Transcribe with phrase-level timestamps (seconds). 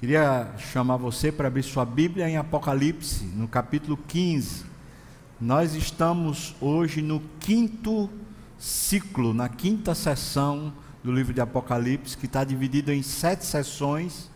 [0.00, 4.64] Queria chamar você para abrir sua Bíblia em Apocalipse, no capítulo 15.
[5.38, 8.08] Nós estamos hoje no quinto
[8.58, 10.72] ciclo, na quinta sessão
[11.04, 14.30] do livro de Apocalipse, que está dividido em sete sessões.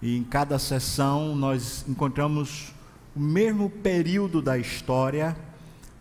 [0.00, 2.72] E em cada sessão nós encontramos
[3.16, 5.36] o mesmo período da história,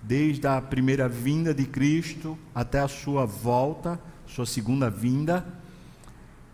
[0.04, 5.44] desde a primeira vinda de Cristo até a sua volta, sua segunda vinda.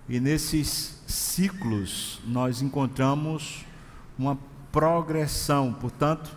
[0.07, 3.65] E nesses ciclos nós encontramos
[4.17, 4.37] uma
[4.71, 6.35] progressão, portanto,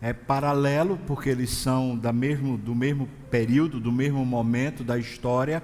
[0.00, 5.62] é paralelo porque eles são da mesmo, do mesmo período, do mesmo momento da história,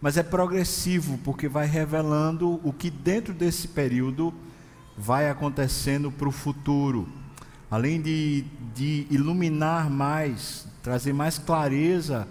[0.00, 4.32] mas é progressivo porque vai revelando o que dentro desse período
[4.96, 7.08] vai acontecendo para o futuro.
[7.70, 8.44] Além de,
[8.74, 12.26] de iluminar mais, trazer mais clareza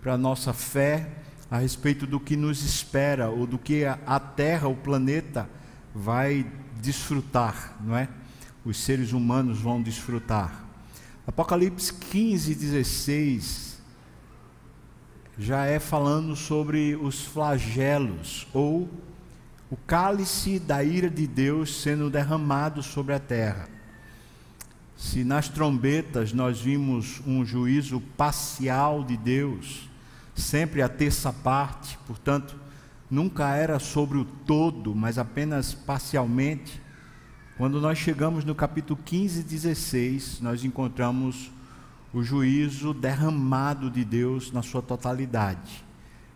[0.00, 1.21] para a nossa fé,
[1.52, 5.46] a respeito do que nos espera ou do que a Terra, o planeta,
[5.94, 8.08] vai desfrutar, não é?
[8.64, 10.64] Os seres humanos vão desfrutar.
[11.26, 13.82] Apocalipse 15, 16
[15.38, 18.88] já é falando sobre os flagelos ou
[19.70, 23.68] o cálice da ira de Deus sendo derramado sobre a terra.
[24.96, 29.91] Se nas trombetas nós vimos um juízo parcial de Deus,
[30.34, 32.56] sempre a terça parte, portanto,
[33.10, 36.80] nunca era sobre o todo, mas apenas parcialmente.
[37.56, 41.50] Quando nós chegamos no capítulo 15 e 16, nós encontramos
[42.12, 45.84] o juízo derramado de Deus na sua totalidade.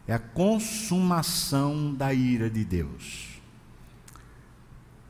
[0.07, 3.37] É a consumação da ira de Deus.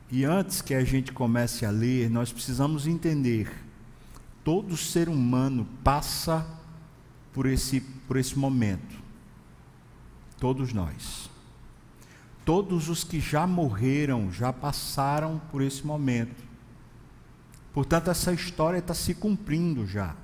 [0.09, 3.51] E antes que a gente comece a ler, nós precisamos entender:
[4.43, 6.45] todo ser humano passa
[7.37, 8.99] por esse, por esse momento.
[10.39, 11.29] Todos nós.
[12.43, 16.43] Todos os que já morreram, já passaram por esse momento.
[17.75, 20.15] Portanto, essa história está se cumprindo já.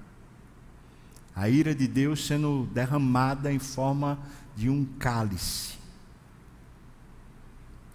[1.35, 4.17] A ira de Deus sendo derramada em forma
[4.55, 5.75] de um cálice.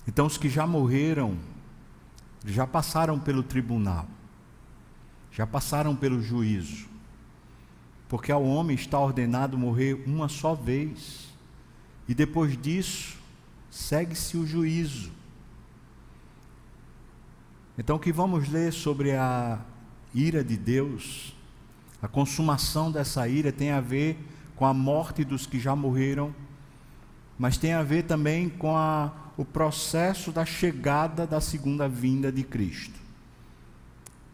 [0.06, 1.36] Então, os que já morreram,
[2.46, 4.06] já passaram pelo tribunal,
[5.32, 6.87] já passaram pelo juízo
[8.08, 11.28] porque ao homem está ordenado morrer uma só vez,
[12.08, 13.18] e depois disso
[13.70, 15.12] segue-se o juízo.
[17.76, 19.60] Então, o que vamos ler sobre a
[20.14, 21.36] ira de Deus,
[22.02, 24.18] a consumação dessa ira tem a ver
[24.56, 26.34] com a morte dos que já morreram,
[27.38, 32.42] mas tem a ver também com a, o processo da chegada da segunda vinda de
[32.42, 32.98] Cristo.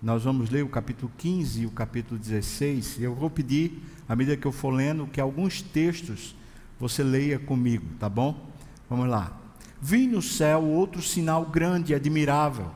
[0.05, 3.01] Nós vamos ler o capítulo 15 e o capítulo 16.
[3.01, 6.37] Eu vou pedir, à medida que eu for lendo, que alguns textos
[6.79, 8.51] você leia comigo, tá bom?
[8.91, 9.35] Vamos lá.
[9.81, 12.71] Vi no céu outro sinal grande e admirável.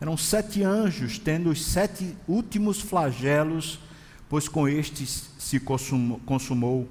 [0.00, 3.80] Eram sete anjos, tendo os sete últimos flagelos,
[4.28, 6.88] pois com estes se consumou, consumou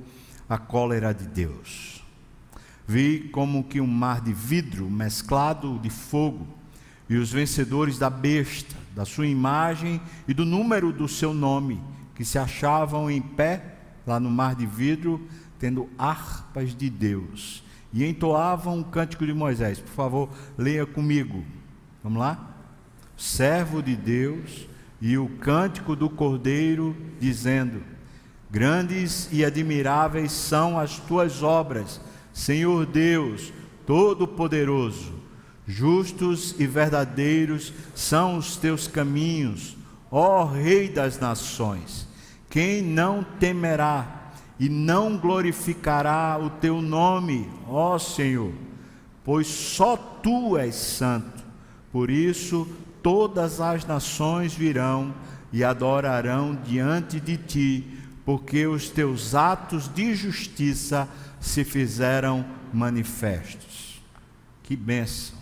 [0.50, 2.04] a cólera de Deus.
[2.86, 6.46] Vi como que um mar de vidro mesclado de fogo,
[7.12, 10.00] e os vencedores da besta da sua imagem
[10.30, 11.82] e do número do seu nome,
[12.16, 13.76] que se achavam em pé
[14.08, 15.28] lá no mar de vidro,
[15.60, 19.78] tendo harpas de Deus, e entoavam o cântico de Moisés.
[19.78, 21.44] Por favor, leia comigo.
[22.02, 22.56] Vamos lá?
[23.18, 24.70] Servo de Deus
[25.02, 27.84] e o cântico do Cordeiro, dizendo:
[28.50, 32.00] Grandes e admiráveis são as tuas obras,
[32.32, 33.52] Senhor Deus
[33.86, 35.21] Todo-Poderoso.
[35.72, 39.78] Justos e verdadeiros são os teus caminhos,
[40.12, 42.06] ó Rei das nações.
[42.50, 48.52] Quem não temerá e não glorificará o teu nome, ó Senhor?
[49.24, 51.42] Pois só tu és santo.
[51.90, 52.68] Por isso
[53.02, 55.14] todas as nações virão
[55.54, 61.08] e adorarão diante de ti, porque os teus atos de justiça
[61.40, 64.02] se fizeram manifestos.
[64.64, 65.41] Que bênção!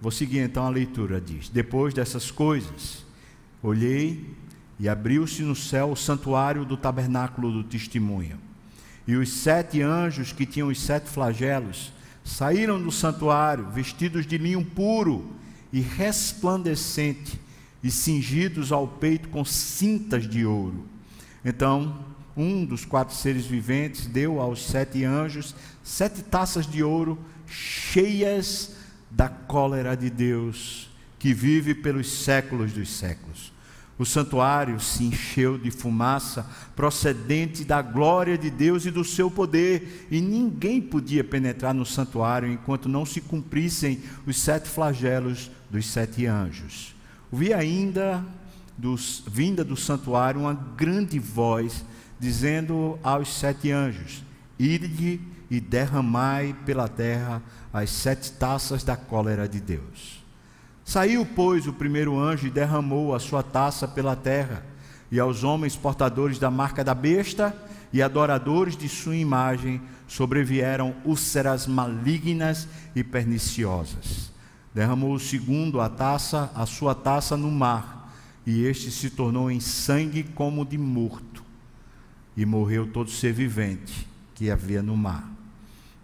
[0.00, 3.04] Vou seguir então a leitura, diz: Depois dessas coisas,
[3.62, 4.24] olhei
[4.78, 8.38] e abriu-se no céu o santuário do tabernáculo do testemunho.
[9.06, 11.92] E os sete anjos que tinham os sete flagelos
[12.24, 15.30] saíram do santuário, vestidos de linho puro
[15.72, 17.40] e resplandecente,
[17.82, 20.86] e cingidos ao peito com cintas de ouro.
[21.44, 22.04] Então,
[22.36, 28.75] um dos quatro seres viventes deu aos sete anjos sete taças de ouro cheias
[29.16, 33.50] da cólera de Deus, que vive pelos séculos dos séculos.
[33.98, 36.46] O santuário se encheu de fumaça
[36.76, 42.52] procedente da glória de Deus e do seu poder, e ninguém podia penetrar no santuário
[42.52, 46.94] enquanto não se cumprissem os sete flagelos dos sete anjos.
[47.32, 48.22] Ouvi ainda,
[48.76, 51.86] dos, vinda do santuário, uma grande voz
[52.20, 54.22] dizendo aos sete anjos:
[54.58, 57.42] Ide e derramai pela terra
[57.76, 60.24] as sete taças da cólera de Deus.
[60.82, 64.64] Saiu, pois, o primeiro anjo e derramou a sua taça pela terra,
[65.12, 67.54] e aos homens portadores da marca da besta
[67.92, 74.32] e adoradores de sua imagem sobrevieram úlceras malignas e perniciosas.
[74.74, 78.10] Derramou o segundo a taça, a sua taça no mar,
[78.46, 81.44] e este se tornou em sangue como de morto,
[82.34, 85.35] e morreu todo ser vivente que havia no mar.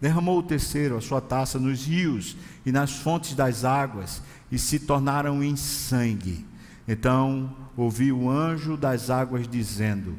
[0.03, 2.35] Derramou o terceiro a sua taça nos rios
[2.65, 4.21] e nas fontes das águas,
[4.51, 6.45] e se tornaram em sangue.
[6.85, 10.17] Então ouvi o anjo das águas dizendo: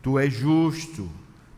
[0.00, 1.10] Tu és justo,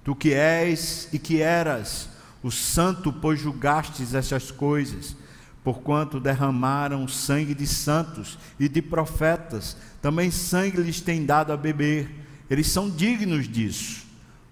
[0.03, 2.09] tu que és e que eras,
[2.43, 5.17] o santo, pois julgastes essas coisas,
[5.63, 12.11] porquanto derramaram sangue de santos e de profetas, também sangue lhes tem dado a beber,
[12.51, 14.05] eles são dignos disso.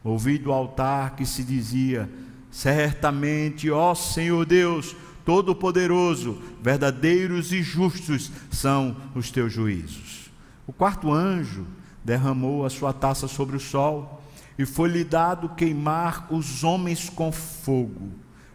[0.05, 2.09] Ouvi do altar que se dizia:
[2.53, 4.95] Certamente, ó Senhor Deus,
[5.25, 10.31] Todo-Poderoso, verdadeiros e justos são os teus juízos.
[10.67, 11.67] O quarto anjo
[12.05, 14.23] derramou a sua taça sobre o sol,
[14.59, 18.11] e foi-lhe dado queimar os homens com fogo.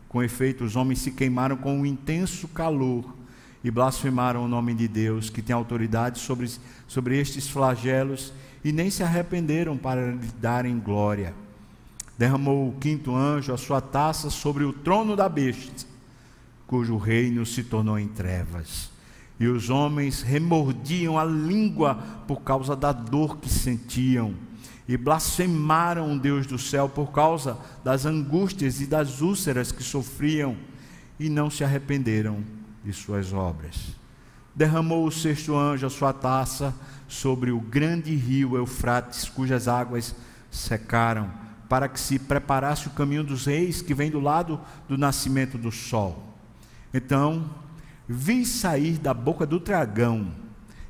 [0.08, 3.16] Com efeito, os homens se queimaram com um intenso calor
[3.64, 6.50] e blasfemaram o nome de Deus, que tem autoridade sobre,
[6.88, 8.32] sobre estes flagelos,
[8.64, 11.34] e nem se arrependeram para lhe darem glória.
[12.18, 15.98] Derramou o quinto anjo a sua taça sobre o trono da besta
[16.68, 18.92] cujo reino se tornou em trevas.
[19.40, 21.96] E os homens remordiam a língua
[22.28, 24.34] por causa da dor que sentiam,
[24.88, 30.58] e blasfemaram o Deus do céu por causa das angústias e das úlceras que sofriam,
[31.20, 32.44] e não se arrependeram
[32.84, 33.76] de suas obras.
[34.56, 36.74] Derramou o sexto anjo a sua taça
[37.08, 40.16] sobre o grande rio Eufrates, cujas águas
[40.50, 41.30] secaram,
[41.68, 45.72] para que se preparasse o caminho dos reis que vem do lado do nascimento do
[45.72, 46.38] sol.
[46.94, 47.50] Então,
[48.08, 50.32] vi sair da boca do dragão,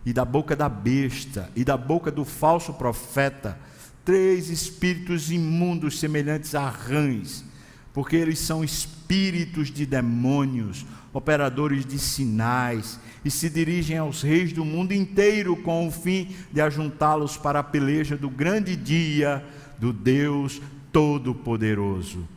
[0.08, 3.60] e da boca da besta, e da boca do falso profeta,
[4.06, 7.44] três espíritos imundos semelhantes a rãs,
[7.92, 14.64] porque eles são espíritos de demônios, operadores de sinais, e se dirigem aos reis do
[14.64, 19.44] mundo inteiro com o fim de ajuntá-los para a peleja do grande dia
[19.78, 22.28] do Deus Todo-Poderoso.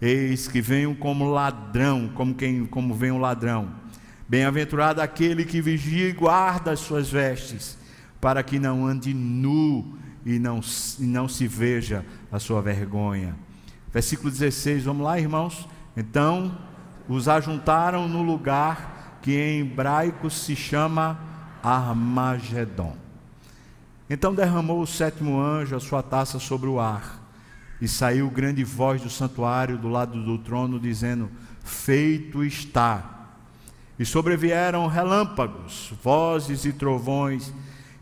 [0.00, 3.70] Eis que venho como ladrão, como quem como vem um ladrão.
[4.28, 7.78] Bem-aventurado aquele que vigia e guarda as suas vestes,
[8.20, 10.60] para que não ande nu e não,
[10.98, 13.36] e não se veja a sua vergonha.
[13.92, 15.68] Versículo 16, vamos lá, irmãos?
[15.96, 16.58] Então,
[17.08, 21.18] os ajuntaram no lugar que em hebraico se chama
[21.62, 22.96] Armagedon.
[24.08, 27.26] Então derramou o sétimo anjo a sua taça sobre o ar
[27.80, 31.30] e saiu grande voz do santuário do lado do trono, dizendo:
[31.64, 33.12] Feito está.
[33.98, 37.52] E sobrevieram relâmpagos, vozes e trovões,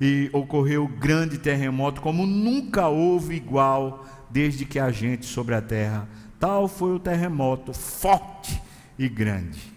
[0.00, 6.08] e ocorreu grande terremoto, como nunca houve igual desde que a gente sobre a terra.
[6.38, 8.60] Tal foi o terremoto, forte
[8.98, 9.72] e grande.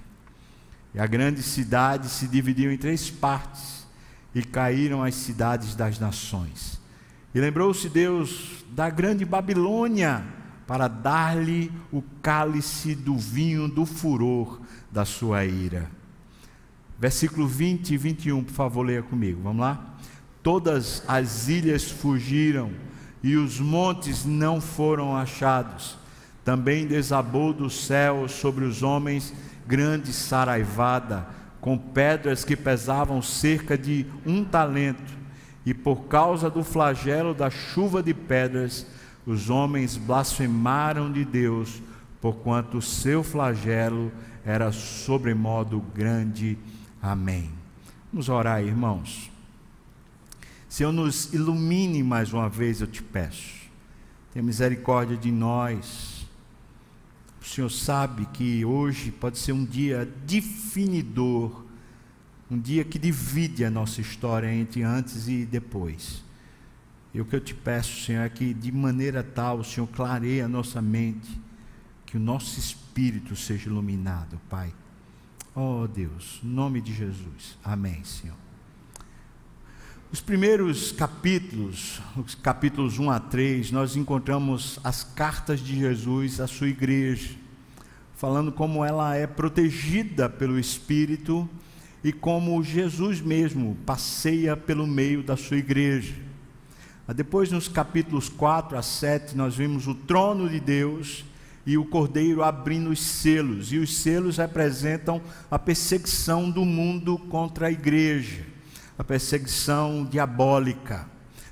[0.93, 3.76] E a grande cidade se dividiu em três partes,
[4.33, 6.79] e caíram as cidades das nações.
[7.33, 10.23] E lembrou-se Deus da grande Babilônia
[10.65, 14.59] para dar-lhe o cálice do vinho do furor
[14.91, 15.89] da sua ira.
[16.99, 19.41] Versículo 20 e 21, por favor, leia comigo.
[19.43, 19.95] Vamos lá?
[20.41, 22.71] Todas as ilhas fugiram
[23.23, 25.97] e os montes não foram achados.
[26.43, 29.33] Também desabou do céu sobre os homens
[29.67, 31.27] grande saraivada,
[31.61, 35.17] com pedras que pesavam cerca de um talento
[35.67, 38.87] e por causa do flagelo da chuva de pedras,
[39.25, 41.81] os homens blasfemaram de Deus,
[42.21, 44.09] porquanto o seu flagelo
[44.45, 46.57] era sobremodo grande.
[47.01, 47.51] Amém.
[48.13, 49.29] Vamos orar, irmãos.
[50.69, 53.67] Senhor, nos ilumine mais uma vez, eu te peço.
[54.31, 56.16] Tenha misericórdia de nós.
[57.47, 61.65] O Senhor sabe que hoje pode ser um dia definidor
[62.49, 66.23] um dia que divide a nossa história entre antes e depois.
[67.13, 70.41] E o que eu te peço, Senhor, é que de maneira tal o Senhor clareie
[70.41, 71.29] a nossa mente,
[72.05, 74.73] que o nosso espírito seja iluminado, Pai.
[75.53, 77.57] Oh Deus, nome de Jesus.
[77.63, 78.46] Amém, Senhor.
[80.09, 86.47] Os primeiros capítulos, os capítulos 1 a 3, nós encontramos as cartas de Jesus à
[86.47, 87.31] sua igreja,
[88.15, 91.47] falando como ela é protegida pelo Espírito
[92.01, 96.15] e como Jesus mesmo passeia pelo meio da sua igreja.
[97.13, 101.25] Depois, nos capítulos 4 a 7, nós vimos o trono de Deus
[101.65, 105.21] e o cordeiro abrindo os selos, e os selos representam
[105.51, 108.55] a perseguição do mundo contra a igreja,
[108.97, 111.05] a perseguição diabólica.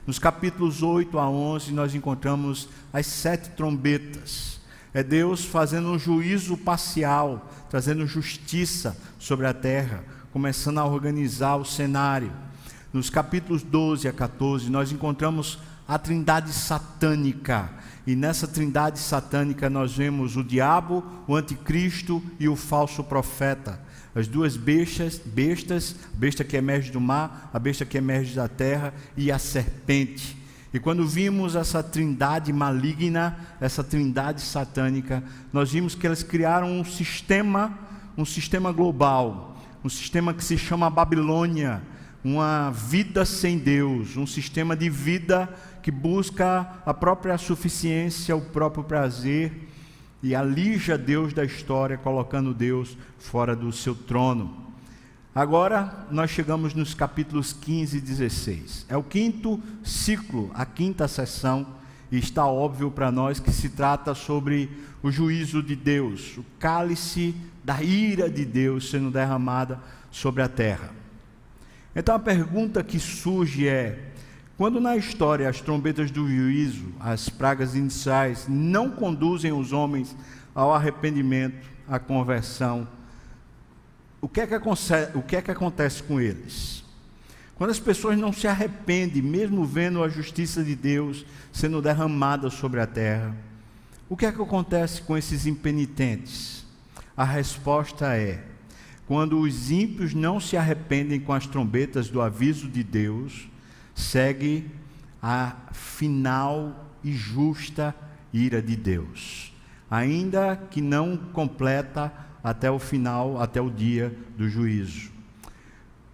[0.07, 4.59] Nos capítulos 8 a 11, nós encontramos as sete trombetas.
[4.93, 11.65] É Deus fazendo um juízo parcial, trazendo justiça sobre a terra, começando a organizar o
[11.65, 12.31] cenário.
[12.93, 17.69] Nos capítulos 12 a 14, nós encontramos a trindade satânica,
[18.07, 23.79] e nessa trindade satânica nós vemos o diabo, o anticristo e o falso profeta.
[24.13, 28.47] As duas bestas, bestas, a besta que emerge do mar, a besta que emerge da
[28.47, 30.37] terra e a serpente.
[30.73, 36.85] E quando vimos essa trindade maligna, essa trindade satânica, nós vimos que elas criaram um
[36.85, 37.77] sistema,
[38.17, 41.81] um sistema global, um sistema que se chama Babilônia,
[42.23, 45.47] uma vida sem Deus, um sistema de vida
[45.85, 49.69] que busca a própria suficiência, o próprio prazer
[50.23, 54.73] e alija Deus da história, colocando Deus fora do seu trono.
[55.35, 58.87] Agora nós chegamos nos capítulos 15 e 16.
[58.89, 61.67] É o quinto ciclo, a quinta sessão,
[62.11, 64.71] e está óbvio para nós que se trata sobre
[65.03, 70.89] o juízo de Deus, o cálice da ira de Deus sendo derramada sobre a terra.
[71.95, 74.14] Então a pergunta que surge é:
[74.57, 80.15] quando na história as trombetas do juízo, as pragas iniciais, não conduzem os homens
[80.53, 82.87] ao arrependimento, à conversão,
[84.21, 84.55] o que é que
[85.13, 86.83] o que é que acontece com eles?
[87.55, 92.79] Quando as pessoas não se arrependem, mesmo vendo a justiça de Deus sendo derramada sobre
[92.81, 93.35] a terra,
[94.09, 96.65] o que é que acontece com esses impenitentes?
[97.15, 98.43] A resposta é:
[99.07, 103.47] quando os ímpios não se arrependem com as trombetas do aviso de Deus,
[103.95, 104.69] segue
[105.19, 107.95] a final e justa
[108.31, 109.51] ira de Deus,
[109.89, 115.09] ainda que não completa até o final, até o dia do juízo.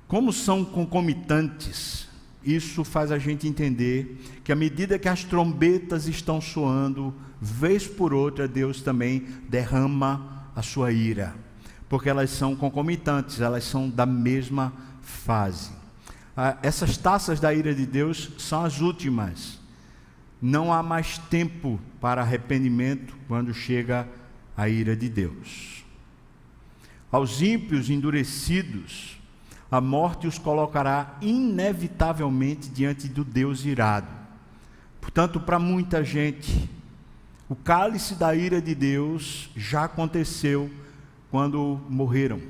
[0.08, 2.08] Como são concomitantes,
[2.44, 8.14] isso faz a gente entender que à medida que as trombetas estão soando, vez por
[8.14, 11.36] outra, Deus também derrama a sua ira
[11.92, 14.72] porque elas são concomitantes, elas são da mesma
[15.02, 15.72] fase.
[16.36, 19.60] Ah, essas taças da ira de Deus são as últimas.
[20.42, 24.08] Não há mais tempo para arrependimento quando chega
[24.56, 25.84] a ira de Deus.
[27.12, 29.20] Aos ímpios endurecidos,
[29.70, 34.08] a morte os colocará inevitavelmente diante do Deus irado.
[35.00, 36.70] Portanto, para muita gente,
[37.50, 40.72] o cálice da ira de Deus já aconteceu
[41.30, 42.42] quando morreram.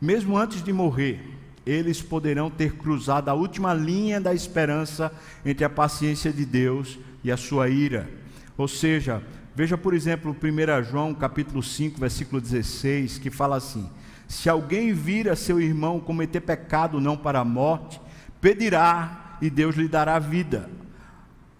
[0.00, 1.37] Mesmo antes de morrer,
[1.68, 5.12] eles poderão ter cruzado a última linha da esperança
[5.44, 8.08] entre a paciência de Deus e a sua ira.
[8.56, 9.22] Ou seja,
[9.54, 13.88] veja por exemplo 1 João capítulo 5, versículo 16, que fala assim:
[14.26, 18.00] Se alguém vir a seu irmão cometer pecado não para a morte,
[18.40, 20.70] pedirá e Deus lhe dará vida.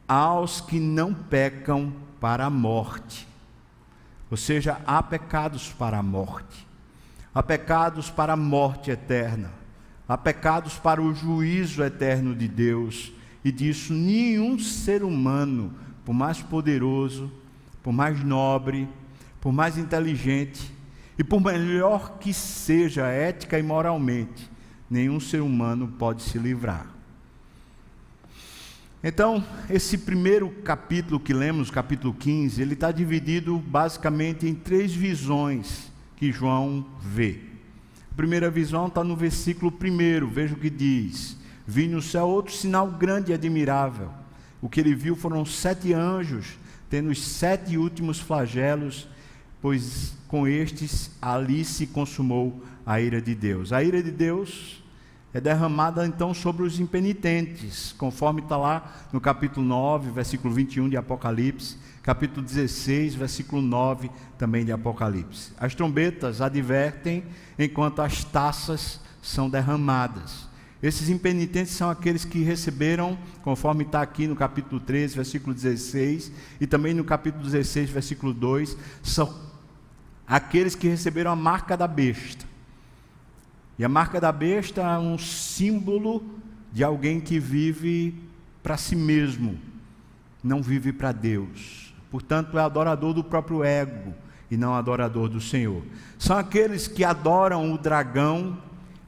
[0.07, 3.29] Aos que não pecam para a morte.
[4.31, 6.67] Ou seja, há pecados para a morte,
[7.35, 9.51] há pecados para a morte eterna,
[10.09, 13.13] há pecados para o juízo eterno de Deus,
[13.45, 15.73] e disso nenhum ser humano,
[16.05, 17.31] por mais poderoso,
[17.83, 18.89] por mais nobre,
[19.41, 20.73] por mais inteligente
[21.19, 24.51] e por melhor que seja ética e moralmente,
[24.91, 26.87] nenhum ser humano pode se livrar.
[29.03, 35.93] Então, esse primeiro capítulo que lemos, capítulo 15, ele está dividido basicamente em três visões
[36.17, 37.48] que João vê.
[38.19, 42.91] Primeira visão está no versículo primeiro, veja o que diz: Vi no céu outro sinal
[42.91, 44.11] grande e admirável.
[44.61, 46.59] O que ele viu foram sete anjos,
[46.91, 49.07] tendo os sete últimos flagelos,
[49.63, 53.73] pois com estes ali se consumou a ira de Deus.
[53.73, 54.83] A ira de Deus
[55.33, 60.97] é derramada então sobre os impenitentes, conforme está lá no capítulo 9, versículo 21 de
[60.97, 65.53] Apocalipse, capítulo 16, versículo 9 também de Apocalipse.
[65.59, 67.25] As trombetas advertem
[67.59, 70.49] enquanto as taças são derramadas.
[70.83, 76.67] Esses impenitentes são aqueles que receberam, conforme está aqui no capítulo 13, versículo 16, e
[76.67, 79.35] também no capítulo 16, versículo 2, são
[80.27, 82.48] aqueles que receberam a marca da besta.
[83.79, 86.23] E a marca da besta é um símbolo
[86.73, 88.15] de alguém que vive
[88.63, 89.57] para si mesmo,
[90.43, 91.95] não vive para Deus.
[92.11, 94.13] Portanto, é adorador do próprio ego
[94.51, 95.83] e não adorador do Senhor.
[96.19, 98.59] São aqueles que adoram o dragão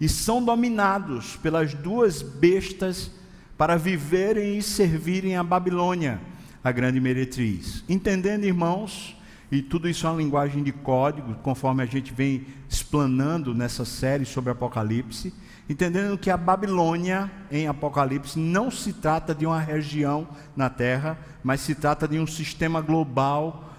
[0.00, 3.10] e são dominados pelas duas bestas
[3.58, 6.20] para viverem e servirem a Babilônia,
[6.62, 7.84] a grande meretriz.
[7.88, 9.16] Entendendo, irmãos,
[9.50, 14.25] e tudo isso é uma linguagem de código, conforme a gente vem explanando nessa série
[14.25, 15.35] sobre Apocalipse,
[15.69, 21.61] entendendo que a Babilônia em Apocalipse não se trata de uma região na terra, mas
[21.61, 23.71] se trata de um sistema global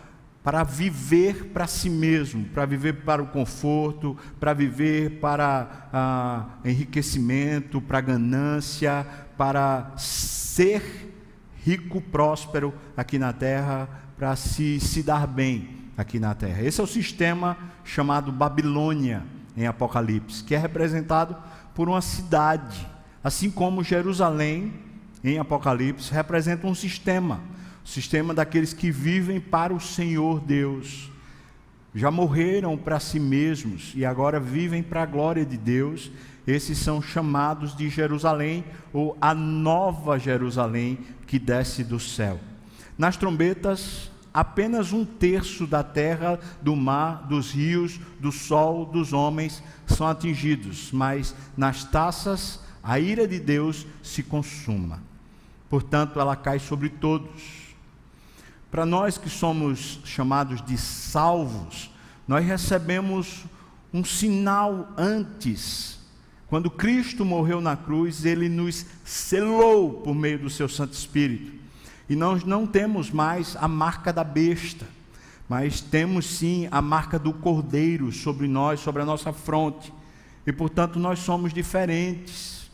[0.44, 7.80] para viver para si mesmo, para viver para o conforto, para viver para ah, enriquecimento,
[7.80, 9.06] para ganância,
[9.38, 11.12] para ser
[11.64, 13.88] rico, próspero aqui na terra,
[14.22, 16.62] para se, se dar bem aqui na terra.
[16.62, 19.24] Esse é o sistema chamado Babilônia
[19.58, 21.36] em Apocalipse, que é representado
[21.74, 22.88] por uma cidade,
[23.24, 24.74] assim como Jerusalém
[25.24, 27.42] em Apocalipse representa um sistema,
[27.84, 31.10] o sistema daqueles que vivem para o Senhor Deus.
[31.96, 36.12] Já morreram para si mesmos e agora vivem para a glória de Deus.
[36.46, 42.51] Esses são chamados de Jerusalém ou a nova Jerusalém que desce do céu.
[42.98, 49.62] Nas trombetas, apenas um terço da terra, do mar, dos rios, do sol, dos homens
[49.86, 55.02] são atingidos, mas nas taças a ira de Deus se consuma.
[55.70, 57.62] Portanto, ela cai sobre todos.
[58.70, 61.92] Para nós que somos chamados de salvos,
[62.28, 63.46] nós recebemos
[63.94, 66.00] um sinal antes.
[66.48, 71.61] Quando Cristo morreu na cruz, ele nos selou por meio do seu Santo Espírito.
[72.12, 74.86] E nós não temos mais a marca da besta,
[75.48, 79.94] mas temos sim a marca do cordeiro sobre nós, sobre a nossa fronte.
[80.46, 82.70] E portanto nós somos diferentes.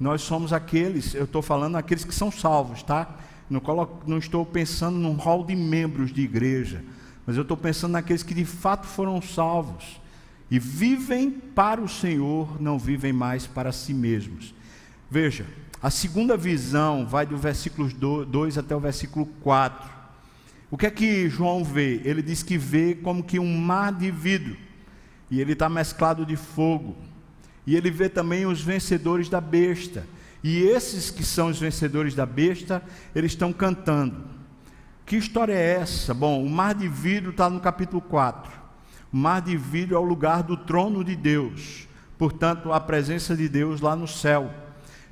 [0.00, 3.08] Nós somos aqueles, eu estou falando aqueles que são salvos, tá?
[3.48, 6.82] Não, coloco, não estou pensando num hall de membros de igreja,
[7.24, 10.00] mas eu estou pensando naqueles que de fato foram salvos
[10.50, 14.52] e vivem para o Senhor, não vivem mais para si mesmos.
[15.08, 15.46] Veja,
[15.82, 19.88] a segunda visão vai do versículo 2 até o versículo 4.
[20.70, 22.00] O que é que João vê?
[22.04, 24.56] Ele diz que vê como que um mar de vidro,
[25.30, 26.96] e ele está mesclado de fogo.
[27.66, 30.06] E ele vê também os vencedores da besta.
[30.42, 32.82] E esses que são os vencedores da besta,
[33.14, 34.24] eles estão cantando.
[35.06, 36.14] Que história é essa?
[36.14, 38.52] Bom, o mar de vidro está no capítulo 4.
[39.12, 43.48] O mar de vidro é o lugar do trono de Deus, portanto, a presença de
[43.48, 44.52] Deus lá no céu.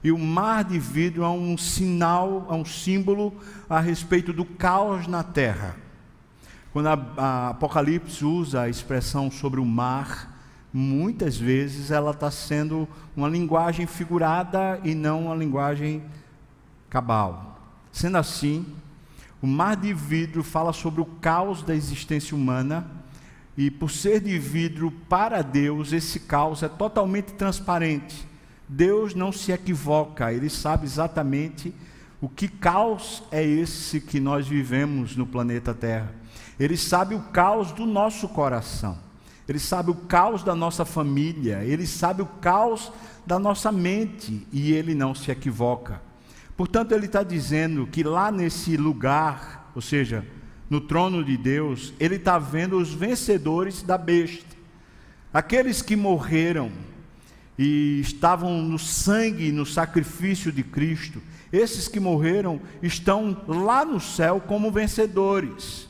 [0.03, 3.35] E o mar de vidro é um sinal, é um símbolo
[3.69, 5.75] a respeito do caos na terra.
[6.73, 10.39] Quando a, a Apocalipse usa a expressão sobre o mar,
[10.73, 16.03] muitas vezes ela está sendo uma linguagem figurada e não uma linguagem
[16.89, 17.59] cabal.
[17.91, 18.67] Sendo assim,
[19.43, 22.89] o mar de vidro fala sobre o caos da existência humana,
[23.57, 28.28] e por ser de vidro para Deus, esse caos é totalmente transparente
[28.69, 31.75] Deus não se equivoca, Ele sabe exatamente
[32.21, 36.13] o que caos é esse que nós vivemos no planeta Terra.
[36.59, 38.99] Ele sabe o caos do nosso coração,
[39.49, 42.93] Ele sabe o caos da nossa família, Ele sabe o caos
[43.25, 46.03] da nossa mente e Ele não se equivoca.
[46.57, 50.27] Portanto, Ele está dizendo que lá nesse lugar, ou seja,
[50.69, 54.57] no trono de Deus, Ele está vendo os vencedores da besta,
[55.33, 56.71] aqueles que morreram
[57.59, 61.21] e estavam no sangue, no sacrifício de Cristo,
[61.53, 65.89] esses que morreram estão lá no céu como vencedores.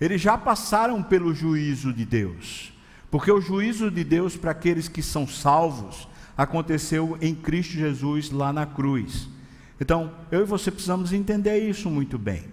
[0.00, 2.72] Eles já passaram pelo juízo de Deus,
[3.10, 8.52] porque o juízo de Deus para aqueles que são salvos aconteceu em Cristo Jesus lá
[8.52, 9.28] na cruz.
[9.80, 12.44] Então, eu e você precisamos entender isso muito bem.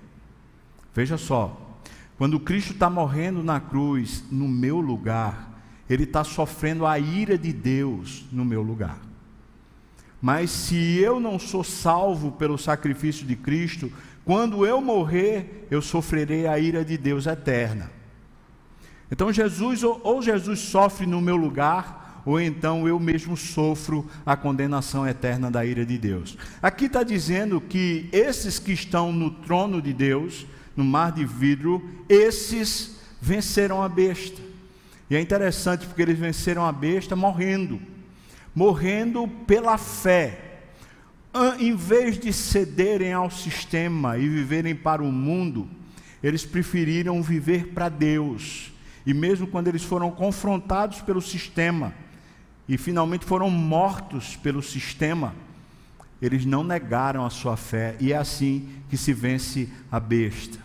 [0.94, 1.80] Veja só,
[2.18, 5.51] quando Cristo está morrendo na cruz, no meu lugar,
[5.94, 9.00] ele está sofrendo a ira de Deus no meu lugar.
[10.22, 13.92] Mas se eu não sou salvo pelo sacrifício de Cristo,
[14.24, 17.92] quando eu morrer, eu sofrerei a ira de Deus eterna.
[19.12, 25.06] Então Jesus, ou Jesus sofre no meu lugar, ou então eu mesmo sofro a condenação
[25.06, 26.38] eterna da ira de Deus.
[26.62, 31.84] Aqui está dizendo que esses que estão no trono de Deus, no mar de vidro,
[32.08, 34.51] esses venceram a besta.
[35.12, 37.80] E é interessante porque eles venceram a besta morrendo
[38.54, 40.48] morrendo pela fé.
[41.60, 45.68] Em vez de cederem ao sistema e viverem para o mundo,
[46.22, 48.72] eles preferiram viver para Deus.
[49.06, 51.94] E mesmo quando eles foram confrontados pelo sistema
[52.68, 55.34] e finalmente foram mortos pelo sistema,
[56.22, 60.60] eles não negaram a sua fé, e é assim que se vence a besta.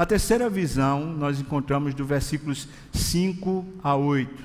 [0.00, 4.42] A terceira visão nós encontramos do versículos 5 a 8.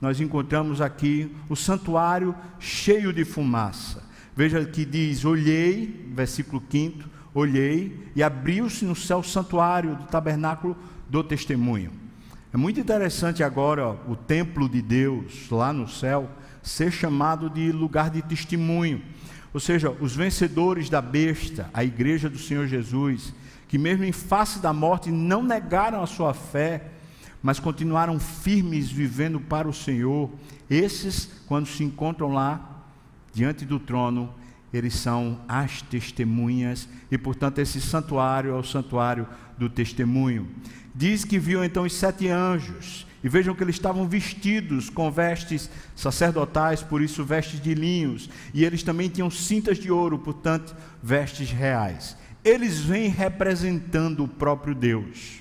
[0.00, 4.02] Nós encontramos aqui o santuário cheio de fumaça.
[4.34, 10.76] Veja que diz: Olhei, versículo 5, olhei, e abriu-se no céu o santuário do tabernáculo
[11.08, 11.92] do testemunho.
[12.52, 16.28] É muito interessante agora ó, o templo de Deus lá no céu
[16.64, 19.00] ser chamado de lugar de testemunho.
[19.54, 23.32] Ou seja, os vencedores da besta, a igreja do Senhor Jesus,
[23.68, 26.90] que mesmo em face da morte não negaram a sua fé,
[27.42, 30.30] mas continuaram firmes vivendo para o Senhor,
[30.68, 32.84] esses, quando se encontram lá
[33.32, 34.32] diante do trono,
[34.72, 39.26] eles são as testemunhas, e portanto esse santuário é o santuário
[39.56, 40.48] do testemunho.
[40.94, 45.70] Diz que viu então os sete anjos, e vejam que eles estavam vestidos com vestes
[45.94, 51.50] sacerdotais, por isso vestes de linhos, e eles também tinham cintas de ouro, portanto, vestes
[51.50, 52.16] reais.
[52.46, 55.40] Eles vêm representando o próprio Deus.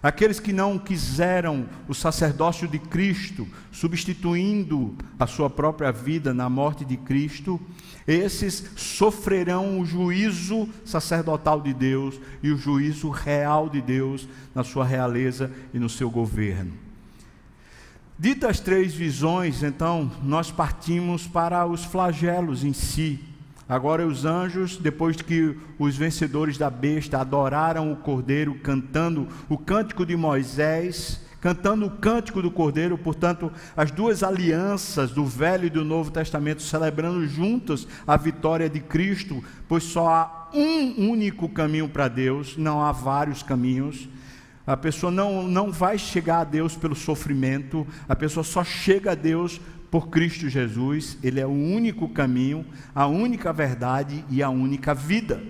[0.00, 6.84] Aqueles que não quiseram o sacerdócio de Cristo, substituindo a sua própria vida na morte
[6.84, 7.60] de Cristo,
[8.06, 14.84] esses sofrerão o juízo sacerdotal de Deus e o juízo real de Deus na sua
[14.84, 16.72] realeza e no seu governo.
[18.16, 23.18] Ditas três visões, então, nós partimos para os flagelos em si.
[23.68, 30.04] Agora, os anjos, depois que os vencedores da besta adoraram o cordeiro, cantando o cântico
[30.04, 35.84] de Moisés, cantando o cântico do cordeiro, portanto, as duas alianças do Velho e do
[35.84, 42.08] Novo Testamento celebrando juntas a vitória de Cristo, pois só há um único caminho para
[42.08, 44.08] Deus, não há vários caminhos.
[44.66, 49.14] A pessoa não, não vai chegar a Deus pelo sofrimento, a pessoa só chega a
[49.14, 49.60] Deus
[49.94, 55.40] por Cristo Jesus, Ele é o único caminho, a única verdade e a única vida.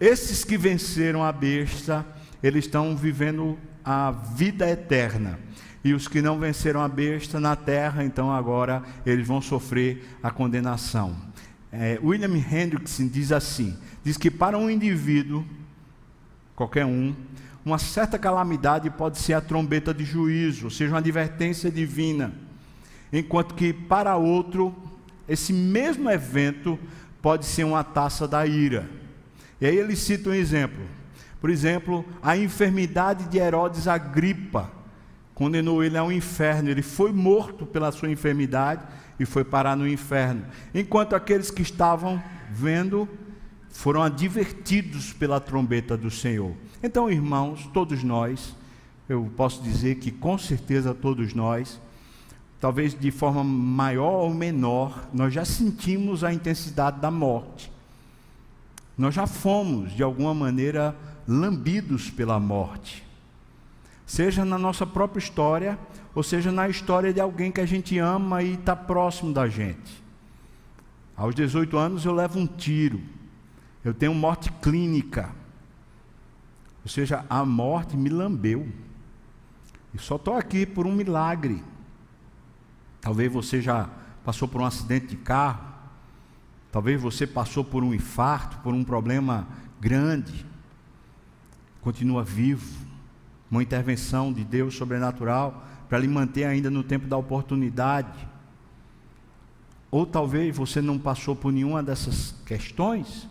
[0.00, 2.06] Esses que venceram a besta,
[2.42, 5.38] eles estão vivendo a vida eterna.
[5.84, 10.30] E os que não venceram a besta na terra, então agora eles vão sofrer a
[10.30, 11.14] condenação.
[11.70, 15.44] É, William Hendrickson diz assim: diz que para um indivíduo,
[16.56, 17.14] qualquer um,
[17.66, 22.43] uma certa calamidade pode ser a trombeta de juízo, ou seja, uma advertência divina
[23.18, 24.74] enquanto que para outro,
[25.28, 26.78] esse mesmo evento
[27.22, 28.90] pode ser uma taça da ira.
[29.60, 30.84] E aí ele cita um exemplo.
[31.40, 34.70] Por exemplo, a enfermidade de Herodes Agripa
[35.34, 36.68] condenou ele ao inferno.
[36.68, 38.82] Ele foi morto pela sua enfermidade
[39.18, 40.44] e foi parar no inferno.
[40.74, 43.08] Enquanto aqueles que estavam vendo
[43.70, 46.52] foram advertidos pela trombeta do Senhor.
[46.82, 48.54] Então, irmãos, todos nós,
[49.08, 51.80] eu posso dizer que com certeza todos nós,
[52.60, 57.70] talvez de forma maior ou menor, nós já sentimos a intensidade da morte.
[58.96, 63.04] Nós já fomos, de alguma maneira, lambidos pela morte.
[64.06, 65.78] Seja na nossa própria história,
[66.14, 70.02] ou seja na história de alguém que a gente ama e está próximo da gente.
[71.16, 73.00] Aos 18 anos eu levo um tiro,
[73.84, 75.30] eu tenho morte clínica.
[76.82, 78.68] Ou seja, a morte me lambeu.
[79.94, 81.62] E só estou aqui por um milagre.
[83.04, 83.90] Talvez você já
[84.24, 85.62] passou por um acidente de carro,
[86.72, 89.46] talvez você passou por um infarto, por um problema
[89.78, 90.46] grande,
[91.82, 92.66] continua vivo,
[93.50, 98.26] uma intervenção de Deus sobrenatural para lhe manter ainda no tempo da oportunidade.
[99.90, 103.28] Ou talvez você não passou por nenhuma dessas questões,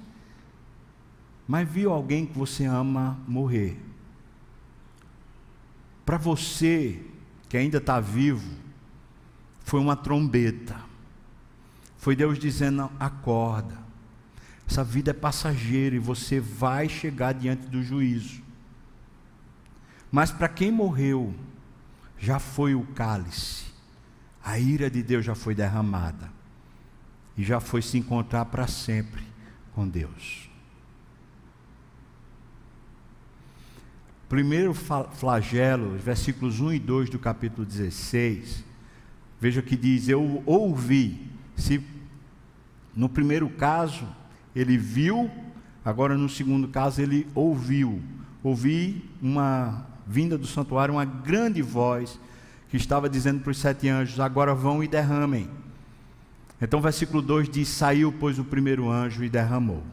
[1.48, 3.76] mas viu alguém que você ama morrer.
[6.06, 7.04] Para você
[7.50, 8.62] que ainda está vivo,
[9.64, 10.76] foi uma trombeta.
[11.98, 13.82] Foi Deus dizendo: acorda.
[14.68, 18.42] Essa vida é passageira e você vai chegar diante do juízo.
[20.12, 21.34] Mas para quem morreu,
[22.18, 23.66] já foi o cálice.
[24.44, 26.32] A ira de Deus já foi derramada.
[27.38, 29.24] E já foi se encontrar para sempre
[29.74, 30.50] com Deus.
[34.30, 38.73] Primeiro flagelo, versículos 1 e 2 do capítulo 16
[39.44, 41.20] Veja que diz: Eu ouvi.
[41.58, 41.84] Se
[42.96, 44.08] no primeiro caso
[44.56, 45.30] ele viu,
[45.84, 48.02] agora no segundo caso ele ouviu.
[48.42, 52.18] Ouvi uma vinda do santuário, uma grande voz
[52.70, 55.50] que estava dizendo para os sete anjos: Agora vão e derramem.
[56.62, 59.84] Então, versículo 2 diz: Saiu, pois, o primeiro anjo e derramou.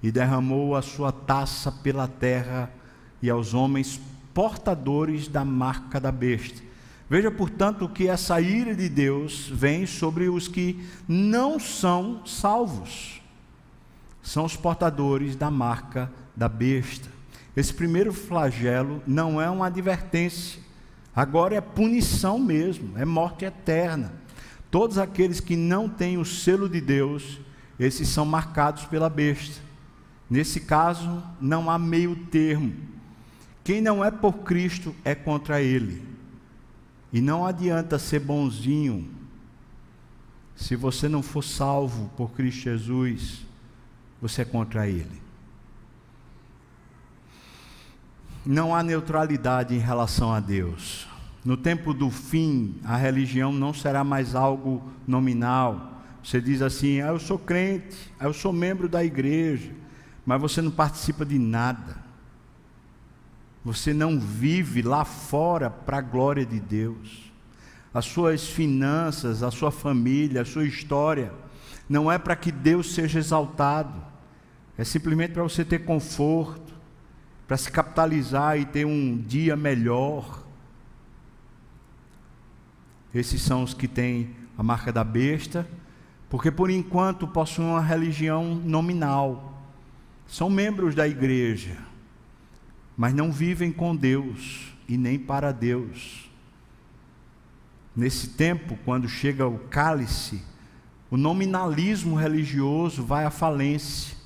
[0.00, 2.70] E derramou a sua taça pela terra
[3.20, 4.00] e aos homens
[4.32, 6.62] portadores da marca da besta.
[7.08, 13.22] Veja, portanto, que essa ira de Deus vem sobre os que não são salvos.
[14.22, 17.08] são os portadores da marca da besta.
[17.56, 20.60] Esse primeiro flagelo não é uma advertência,
[21.14, 24.12] agora é punição mesmo, é morte eterna.
[24.68, 27.40] Todos aqueles que não têm o selo de Deus,
[27.78, 29.62] esses são marcados pela besta.
[30.28, 32.74] Nesse caso, não há meio termo.
[33.62, 36.15] Quem não é por Cristo é contra Ele.
[37.16, 39.08] E não adianta ser bonzinho
[40.54, 43.40] se você não for salvo por Cristo Jesus,
[44.20, 45.22] você é contra Ele.
[48.44, 51.08] Não há neutralidade em relação a Deus.
[51.42, 56.02] No tempo do fim, a religião não será mais algo nominal.
[56.22, 59.72] Você diz assim: ah, eu sou crente, ah, eu sou membro da igreja,
[60.26, 61.96] mas você não participa de nada.
[63.66, 67.32] Você não vive lá fora para a glória de Deus.
[67.92, 71.32] As suas finanças, a sua família, a sua história,
[71.88, 74.00] não é para que Deus seja exaltado,
[74.78, 76.74] é simplesmente para você ter conforto,
[77.48, 80.44] para se capitalizar e ter um dia melhor.
[83.12, 85.66] Esses são os que têm a marca da besta,
[86.30, 89.60] porque por enquanto possuem uma religião nominal.
[90.24, 91.76] São membros da igreja,
[92.96, 96.30] mas não vivem com Deus e nem para Deus.
[97.94, 100.42] Nesse tempo, quando chega o cálice,
[101.10, 104.16] o nominalismo religioso vai à falência,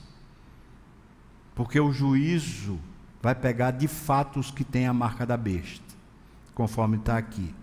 [1.54, 2.78] porque o juízo
[3.22, 5.84] vai pegar de fato os que têm a marca da besta,
[6.54, 7.54] conforme está aqui.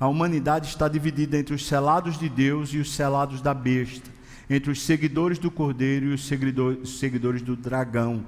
[0.00, 4.10] A humanidade está dividida entre os selados de Deus e os selados da besta,
[4.48, 8.24] entre os seguidores do cordeiro e os seguidores do dragão,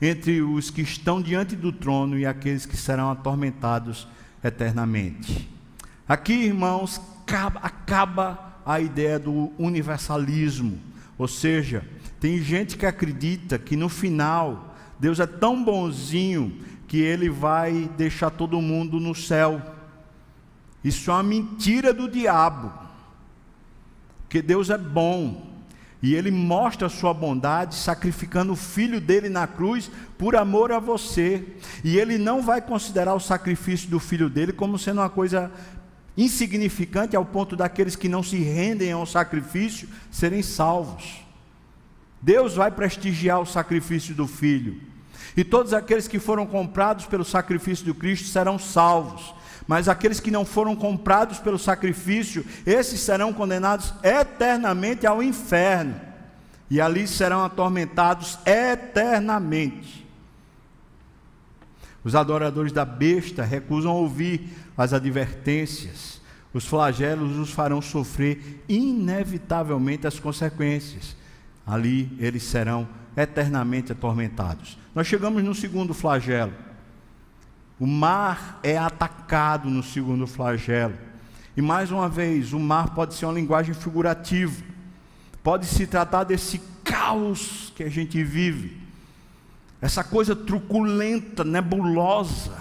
[0.00, 4.06] entre os que estão diante do trono e aqueles que serão atormentados
[4.42, 5.48] eternamente.
[6.08, 7.00] Aqui, irmãos,
[7.62, 10.78] acaba a ideia do universalismo,
[11.16, 11.84] ou seja,
[12.20, 18.30] tem gente que acredita que no final Deus é tão bonzinho que ele vai deixar
[18.30, 19.60] todo mundo no céu.
[20.82, 22.72] Isso é uma mentira do diabo.
[24.28, 25.47] Que Deus é bom.
[26.00, 30.78] E ele mostra a sua bondade sacrificando o filho dele na cruz por amor a
[30.78, 31.44] você.
[31.82, 35.50] E ele não vai considerar o sacrifício do filho dele como sendo uma coisa
[36.16, 41.20] insignificante ao ponto daqueles que não se rendem ao sacrifício serem salvos.
[42.20, 44.80] Deus vai prestigiar o sacrifício do filho.
[45.36, 49.34] E todos aqueles que foram comprados pelo sacrifício do Cristo serão salvos
[49.68, 55.94] mas aqueles que não foram comprados pelo sacrifício, esses serão condenados eternamente ao inferno,
[56.70, 60.06] e ali serão atormentados eternamente.
[62.02, 66.18] Os adoradores da besta recusam ouvir as advertências,
[66.54, 71.14] os flagelos os farão sofrer inevitavelmente as consequências.
[71.66, 74.78] Ali eles serão eternamente atormentados.
[74.94, 76.67] Nós chegamos no segundo flagelo
[77.80, 80.94] o mar é atacado no segundo flagelo.
[81.56, 84.62] E mais uma vez, o mar pode ser uma linguagem figurativa.
[85.42, 88.80] Pode se tratar desse caos que a gente vive.
[89.80, 92.56] Essa coisa truculenta, nebulosa,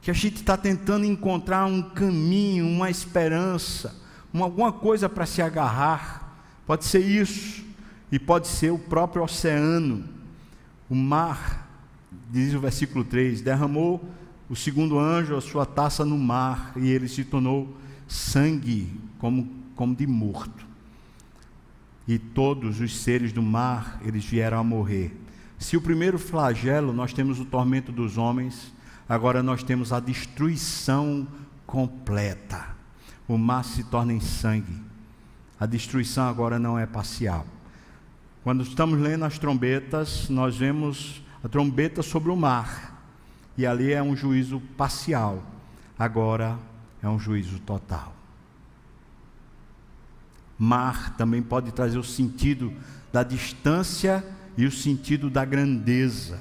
[0.00, 3.94] que a gente está tentando encontrar um caminho, uma esperança,
[4.32, 6.38] uma, alguma coisa para se agarrar.
[6.66, 7.64] Pode ser isso,
[8.10, 10.04] e pode ser o próprio oceano.
[10.88, 11.68] O mar,
[12.30, 14.02] diz o versículo 3, derramou
[14.48, 19.94] o segundo anjo a sua taça no mar e ele se tornou sangue como, como
[19.94, 20.64] de morto.
[22.06, 25.20] E todos os seres do mar, eles vieram a morrer.
[25.58, 28.72] Se o primeiro flagelo nós temos o tormento dos homens,
[29.08, 31.26] agora nós temos a destruição
[31.66, 32.76] completa.
[33.26, 34.80] O mar se torna em sangue.
[35.58, 37.44] A destruição agora não é parcial.
[38.44, 42.95] Quando estamos lendo as trombetas, nós vemos a trombeta sobre o mar
[43.56, 45.42] e ali é um juízo parcial,
[45.98, 46.58] agora
[47.02, 48.14] é um juízo total.
[50.58, 52.72] Mar também pode trazer o sentido
[53.12, 54.24] da distância
[54.56, 56.40] e o sentido da grandeza,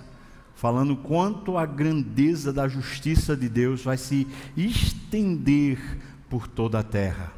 [0.55, 5.79] falando quanto a grandeza da justiça de Deus vai se estender
[6.29, 7.31] por toda a terra,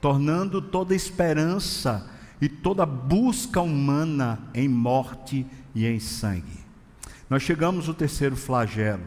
[0.00, 6.67] tornando toda esperança e toda busca humana em morte e em sangue.
[7.28, 9.02] Nós chegamos ao terceiro flagelo.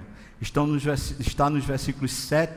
[0.68, 2.54] Nos, está nos versículos 7,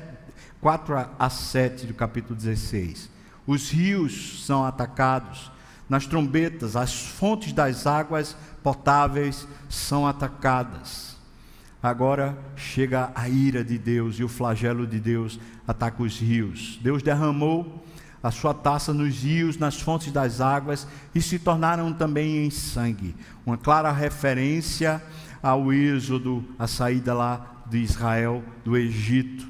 [0.61, 3.09] 4 a 7 do capítulo 16.
[3.47, 5.51] Os rios são atacados,
[5.89, 11.17] nas trombetas, as fontes das águas potáveis são atacadas.
[11.83, 16.79] Agora chega a ira de Deus e o flagelo de Deus ataca os rios.
[16.83, 17.85] Deus derramou
[18.23, 23.15] a sua taça nos rios, nas fontes das águas e se tornaram também em sangue.
[23.45, 25.03] Uma clara referência
[25.45, 29.47] ao êxodo, a saída lá de Israel do Egito.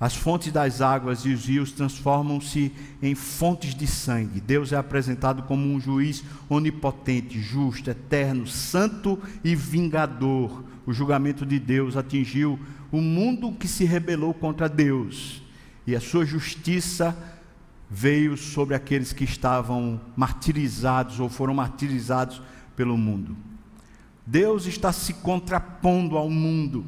[0.00, 2.72] As fontes das águas e os rios transformam-se
[3.02, 4.40] em fontes de sangue.
[4.40, 10.64] Deus é apresentado como um juiz onipotente, justo, eterno, santo e vingador.
[10.86, 12.58] O julgamento de Deus atingiu
[12.90, 15.42] o mundo que se rebelou contra Deus,
[15.86, 17.14] e a sua justiça
[17.90, 22.40] veio sobre aqueles que estavam martirizados ou foram martirizados
[22.74, 23.51] pelo mundo.
[24.26, 26.84] Deus está se contrapondo ao mundo,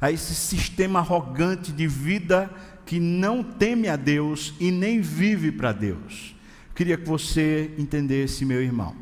[0.00, 2.50] a esse sistema arrogante de vida
[2.86, 6.34] que não teme a Deus e nem vive para Deus.
[6.74, 8.96] Queria que você entendesse, meu irmão.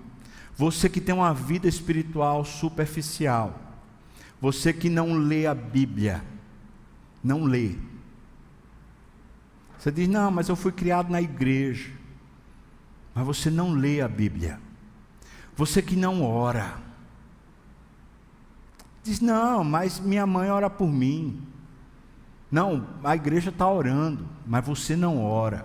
[0.57, 3.59] Você que tem uma vida espiritual superficial,
[4.41, 6.23] você que não lê a Bíblia,
[7.23, 7.77] não lê,
[9.81, 11.91] você diz: Não, mas eu fui criado na igreja.
[13.15, 14.61] Mas você não lê a Bíblia.
[15.57, 16.90] Você que não ora.
[19.03, 21.47] Diz: Não, mas minha mãe ora por mim.
[22.51, 25.65] Não, a igreja está orando, mas você não ora.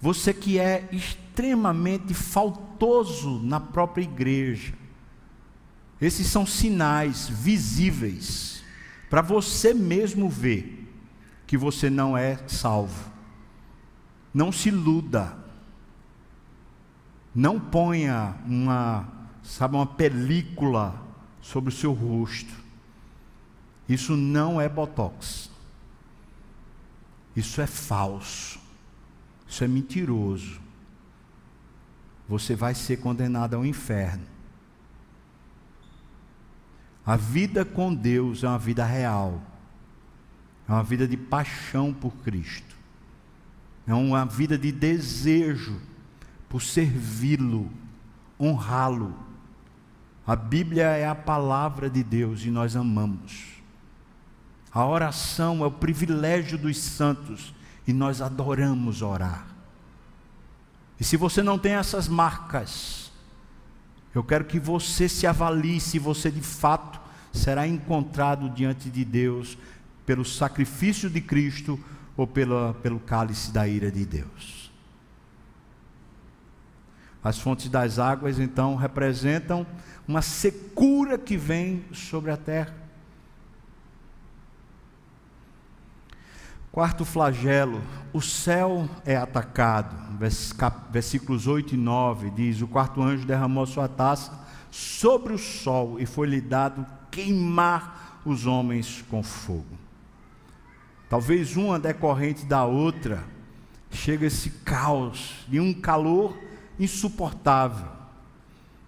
[0.00, 4.74] Você que é extremamente faltoso na própria igreja.
[6.00, 8.64] Esses são sinais visíveis
[9.10, 10.88] para você mesmo ver
[11.46, 13.10] que você não é salvo.
[14.32, 15.36] Não se iluda.
[17.34, 19.06] Não ponha uma,
[19.42, 21.09] sabe, uma película
[21.40, 22.52] sobre o seu rosto.
[23.88, 25.50] Isso não é botox.
[27.34, 28.58] Isso é falso.
[29.48, 30.60] Isso é mentiroso.
[32.28, 34.24] Você vai ser condenado ao inferno.
[37.04, 39.42] A vida com Deus é uma vida real.
[40.68, 42.76] É uma vida de paixão por Cristo.
[43.86, 45.80] É uma vida de desejo
[46.48, 47.68] por servi-lo,
[48.38, 49.29] honrá-lo.
[50.30, 53.46] A Bíblia é a palavra de Deus e nós amamos.
[54.70, 57.52] A oração é o privilégio dos santos
[57.84, 59.44] e nós adoramos orar.
[61.00, 63.10] E se você não tem essas marcas,
[64.14, 67.00] eu quero que você se avalie se você de fato
[67.32, 69.58] será encontrado diante de Deus
[70.06, 71.76] pelo sacrifício de Cristo
[72.16, 74.59] ou pela, pelo cálice da ira de Deus.
[77.22, 79.66] As fontes das águas, então, representam
[80.08, 82.74] uma secura que vem sobre a terra.
[86.72, 89.96] Quarto flagelo, o céu é atacado.
[90.90, 94.32] Versículos 8 e 9 diz: O quarto anjo derramou sua taça
[94.70, 99.80] sobre o sol e foi-lhe dado queimar os homens com fogo
[101.10, 103.24] talvez uma decorrente da outra,
[103.90, 106.38] chega esse caos e um calor
[106.80, 107.86] insuportável,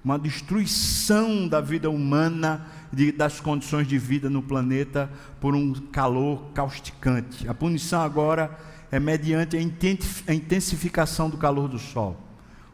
[0.02, 6.50] uma destruição da vida humana, de, das condições de vida no planeta por um calor
[6.54, 7.46] causticante.
[7.48, 8.58] A punição agora
[8.90, 12.16] é mediante a intensificação do calor do sol.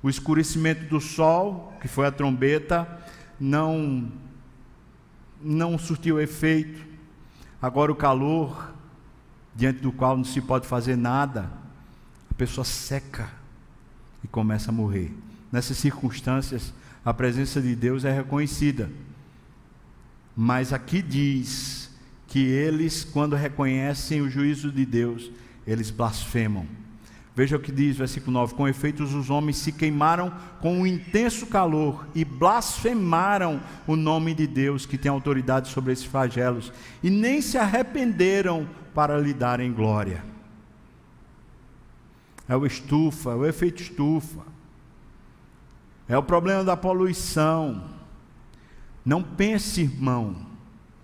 [0.03, 2.89] O escurecimento do sol, que foi a trombeta,
[3.39, 4.11] não
[5.41, 6.85] não surtiu efeito.
[7.63, 8.73] Agora o calor
[9.55, 11.51] diante do qual não se pode fazer nada,
[12.31, 13.38] a pessoa seca
[14.23, 15.13] e começa a morrer.
[15.51, 16.73] Nessas circunstâncias,
[17.05, 18.91] a presença de Deus é reconhecida.
[20.37, 21.91] Mas aqui diz
[22.27, 25.31] que eles, quando reconhecem o juízo de Deus,
[25.67, 26.67] eles blasfemam.
[27.35, 31.47] Veja o que diz, versículo 9: Com efeitos, os homens se queimaram com um intenso
[31.47, 37.41] calor e blasfemaram o nome de Deus, que tem autoridade sobre esses flagelos, e nem
[37.41, 40.25] se arrependeram para lhe darem glória.
[42.49, 44.43] É o estufa, é o efeito estufa.
[46.09, 47.85] É o problema da poluição.
[49.05, 50.47] Não pense, irmão,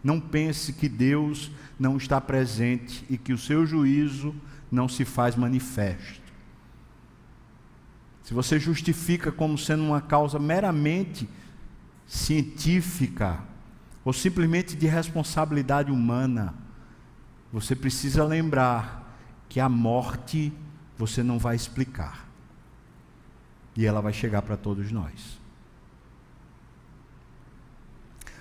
[0.03, 4.35] não pense que Deus não está presente e que o seu juízo
[4.71, 6.25] não se faz manifesto.
[8.23, 11.29] Se você justifica como sendo uma causa meramente
[12.07, 13.41] científica
[14.03, 16.55] ou simplesmente de responsabilidade humana,
[17.53, 19.19] você precisa lembrar
[19.49, 20.53] que a morte
[20.99, 22.29] você não vai explicar.
[23.77, 25.39] E ela vai chegar para todos nós.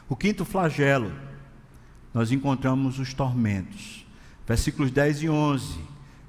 [0.07, 1.11] O quinto flagelo,
[2.13, 4.05] nós encontramos os tormentos.
[4.47, 5.79] Versículos 10 e 11.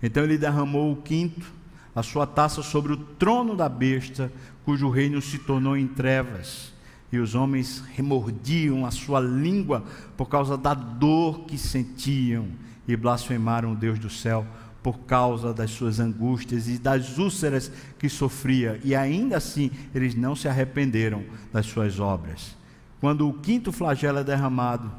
[0.03, 1.47] Então ele derramou o quinto,
[1.95, 4.33] a sua taça sobre o trono da besta,
[4.65, 6.75] cujo reino se tornou em trevas
[7.15, 9.85] e os homens remordiam a sua língua
[10.17, 12.49] por causa da dor que sentiam
[12.89, 14.45] e blasfemaram o Deus do céu
[14.85, 20.37] por causa das suas angústias e das úlceras que sofria, e ainda assim eles não
[20.37, 22.55] se arrependeram das suas obras.
[23.01, 24.93] Quando o quinto flagelo é derramado,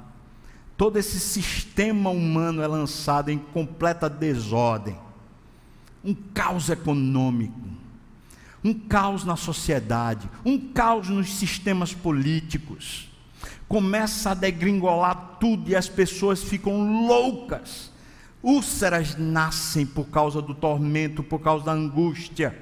[0.75, 4.97] todo esse sistema humano é lançado em completa desordem.
[6.03, 7.61] Um caos econômico,
[8.63, 13.07] um caos na sociedade, um caos nos sistemas políticos.
[13.67, 17.93] Começa a degringolar tudo e as pessoas ficam loucas
[18.45, 22.55] Úlceras nascem por causa do tormento, por causa da angústia.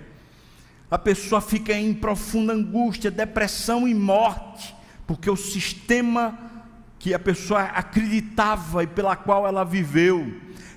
[0.90, 4.74] A pessoa fica em profunda angústia, depressão e morte,
[5.06, 6.40] porque o sistema
[6.98, 10.34] que a pessoa acreditava e pela qual ela viveu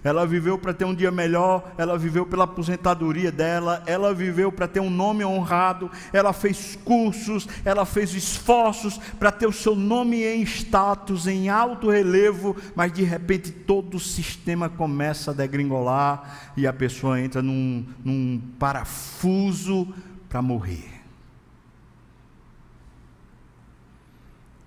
[0.06, 4.68] ela viveu para ter um dia melhor, ela viveu pela aposentadoria dela, ela viveu para
[4.68, 10.22] ter um nome honrado, ela fez cursos, ela fez esforços para ter o seu nome
[10.22, 16.68] em status, em alto relevo, mas de repente todo o sistema começa a degringolar e
[16.68, 19.92] a pessoa entra num, num parafuso
[20.28, 21.02] para morrer.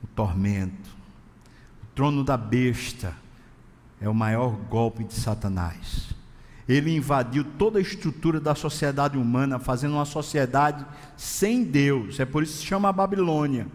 [0.03, 0.89] O tormento,
[1.81, 3.15] o trono da besta
[4.01, 6.09] é o maior golpe de Satanás.
[6.67, 10.85] Ele invadiu toda a estrutura da sociedade humana, fazendo uma sociedade
[11.17, 12.19] sem Deus.
[12.19, 13.67] É por isso que se chama Babilônia.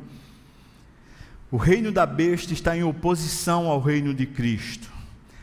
[1.50, 4.92] O reino da besta está em oposição ao reino de Cristo.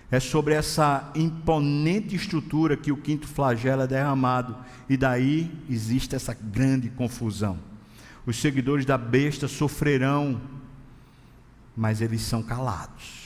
[0.10, 4.58] É sobre essa imponente estrutura que o quinto flagelo é derramado,
[4.90, 7.58] e daí existe essa grande confusão.
[8.26, 10.42] Os seguidores da besta sofrerão,
[11.76, 13.21] mas eles são calados.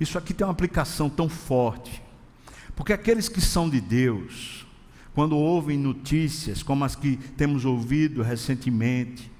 [0.00, 2.02] Isso aqui tem uma aplicação tão forte,
[2.74, 4.66] porque aqueles que são de Deus,
[5.14, 9.30] quando ouvem notícias como as que temos ouvido recentemente,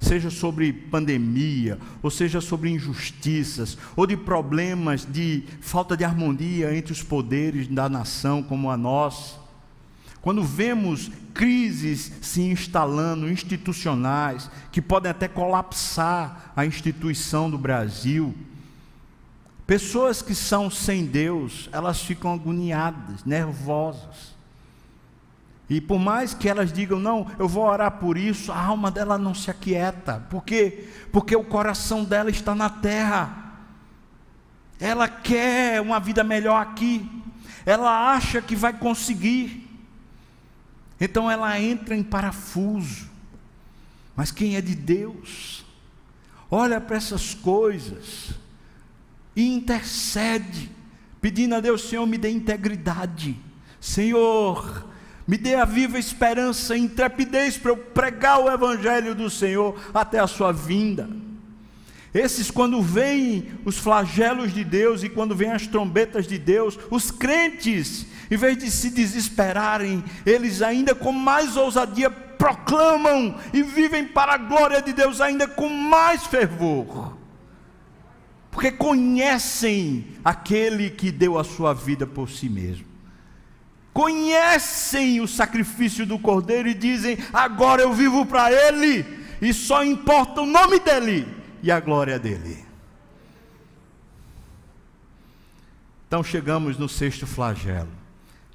[0.00, 6.92] seja sobre pandemia, ou seja sobre injustiças, ou de problemas de falta de harmonia entre
[6.92, 9.42] os poderes da nação como a nossa,
[10.20, 18.34] quando vemos crises se instalando, institucionais, que podem até colapsar a instituição do Brasil,
[19.66, 24.34] Pessoas que são sem Deus, elas ficam agoniadas, nervosas.
[25.70, 29.16] E por mais que elas digam, não, eu vou orar por isso, a alma dela
[29.16, 30.20] não se aquieta.
[30.28, 30.90] Por quê?
[31.10, 33.54] Porque o coração dela está na terra.
[34.78, 37.10] Ela quer uma vida melhor aqui.
[37.64, 39.66] Ela acha que vai conseguir.
[41.00, 43.08] Então ela entra em parafuso.
[44.14, 45.64] Mas quem é de Deus,
[46.50, 48.43] olha para essas coisas
[49.36, 50.70] e intercede,
[51.20, 53.36] pedindo a Deus, Senhor, me dê integridade,
[53.80, 54.86] Senhor,
[55.26, 60.26] me dê a viva esperança, intrepidez para eu pregar o Evangelho do Senhor até a
[60.26, 61.08] sua vinda.
[62.12, 67.10] Esses, quando vêm os flagelos de Deus e quando vêm as trombetas de Deus, os
[67.10, 74.34] crentes, em vez de se desesperarem, eles ainda com mais ousadia proclamam e vivem para
[74.34, 77.23] a glória de Deus ainda com mais fervor
[78.54, 82.86] porque conhecem aquele que deu a sua vida por si mesmo.
[83.92, 89.04] Conhecem o sacrifício do Cordeiro e dizem: agora eu vivo para Ele,
[89.42, 91.26] e só importa o nome dEle
[91.64, 92.64] e a glória dEle.
[96.06, 97.90] Então chegamos no sexto flagelo.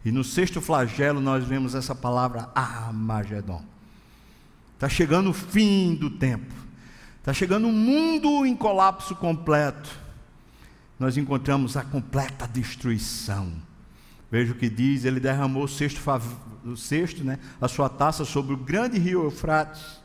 [0.06, 3.66] E no sexto flagelo nós vemos essa palavra Armagedon.
[4.76, 6.56] Está chegando o fim do tempo.
[7.20, 9.90] Está chegando um mundo em colapso completo.
[10.98, 13.52] Nós encontramos a completa destruição.
[14.32, 16.02] Veja o que diz: ele derramou o sexto,
[16.66, 20.00] o sexto né, a sua taça sobre o grande rio Eufrates.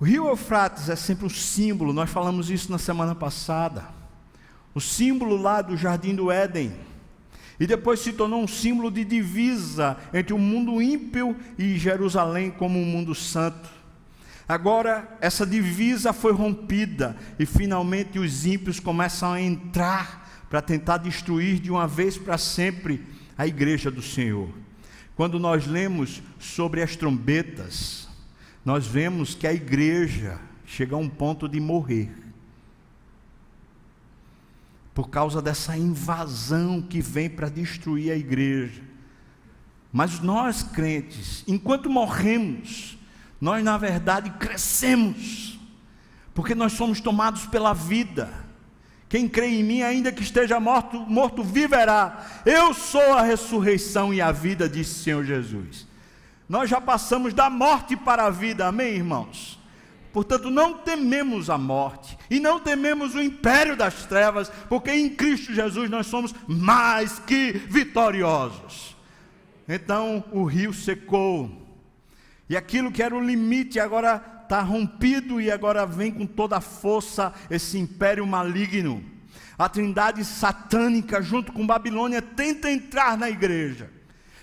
[0.00, 3.84] O rio Eufrates é sempre um símbolo, nós falamos isso na semana passada.
[4.74, 6.72] O símbolo lá do jardim do Éden.
[7.58, 12.78] E depois se tornou um símbolo de divisa entre o mundo ímpio e Jerusalém como
[12.78, 13.79] um mundo santo.
[14.50, 21.60] Agora, essa divisa foi rompida e finalmente os ímpios começam a entrar para tentar destruir
[21.60, 23.06] de uma vez para sempre
[23.38, 24.52] a igreja do Senhor.
[25.14, 28.08] Quando nós lemos sobre as trombetas,
[28.64, 32.10] nós vemos que a igreja chega a um ponto de morrer.
[34.92, 38.82] Por causa dessa invasão que vem para destruir a igreja.
[39.92, 42.98] Mas nós crentes, enquanto morremos,
[43.40, 45.58] nós na verdade crescemos,
[46.34, 48.28] porque nós somos tomados pela vida.
[49.08, 52.24] Quem crê em mim, ainda que esteja morto, morto viverá.
[52.46, 55.88] Eu sou a ressurreição e a vida, disse o Senhor Jesus.
[56.48, 59.58] Nós já passamos da morte para a vida, amém, irmãos?
[60.12, 65.54] Portanto, não tememos a morte e não tememos o império das trevas, porque em Cristo
[65.54, 68.96] Jesus nós somos mais que vitoriosos.
[69.68, 71.59] Então o rio secou,
[72.50, 76.60] e aquilo que era o limite agora está rompido, e agora vem com toda a
[76.60, 79.04] força esse império maligno.
[79.56, 83.88] A trindade satânica, junto com Babilônia, tenta entrar na igreja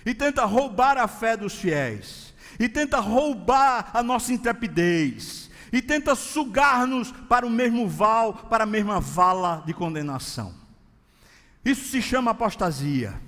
[0.06, 6.14] e tenta roubar a fé dos fiéis, e tenta roubar a nossa intrepidez e tenta
[6.14, 10.54] sugar-nos para o mesmo val, para a mesma vala de condenação.
[11.62, 13.20] Isso se chama apostasia.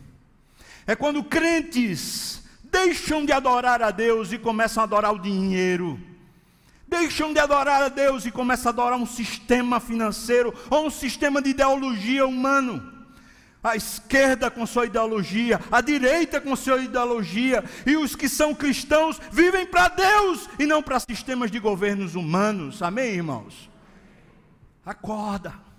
[0.87, 2.40] É quando crentes
[2.71, 5.99] deixam de adorar a Deus e começam a adorar o dinheiro.
[6.87, 11.41] Deixam de adorar a Deus e começam a adorar um sistema financeiro ou um sistema
[11.41, 13.01] de ideologia humano
[13.63, 19.21] a esquerda com sua ideologia, a direita com sua ideologia, e os que são cristãos
[19.31, 22.83] vivem para Deus e não para sistemas de governos humanos.
[22.83, 23.71] Amém, irmãos?
[24.85, 25.70] Acorda.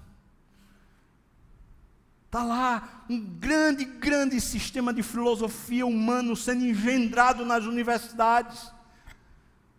[2.31, 8.71] Está lá um grande, grande sistema de filosofia humano sendo engendrado nas universidades,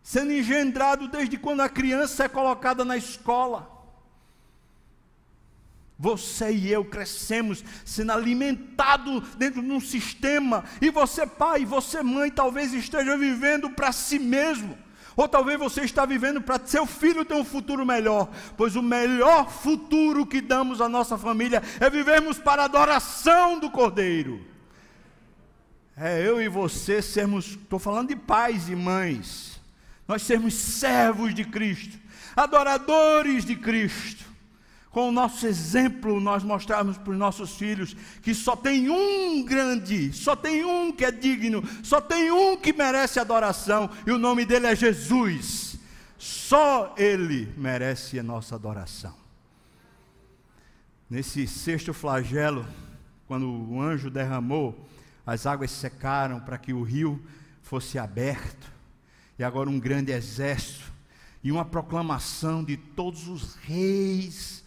[0.02, 3.70] sendo engendrado desde quando a criança é colocada na escola.
[5.98, 12.30] Você e eu crescemos sendo alimentados dentro de um sistema, e você, pai, você, mãe,
[12.30, 14.76] talvez esteja vivendo para si mesmo,
[15.16, 19.50] ou talvez você está vivendo para seu filho ter um futuro melhor, pois o melhor
[19.50, 24.40] futuro que damos à nossa família é vivermos para a adoração do Cordeiro.
[25.96, 29.60] É eu e você sermos, estou falando de pais e mães,
[30.08, 31.98] nós sermos servos de Cristo,
[32.34, 34.31] adoradores de Cristo
[34.92, 40.12] com o nosso exemplo, nós mostrarmos para os nossos filhos que só tem um grande,
[40.12, 44.44] só tem um que é digno, só tem um que merece adoração, e o nome
[44.44, 45.78] dele é Jesus.
[46.18, 49.14] Só ele merece a nossa adoração.
[51.08, 52.66] Nesse sexto flagelo,
[53.26, 54.86] quando o anjo derramou,
[55.26, 57.20] as águas secaram para que o rio
[57.62, 58.70] fosse aberto,
[59.38, 60.92] e agora um grande exército,
[61.42, 64.61] e uma proclamação de todos os reis,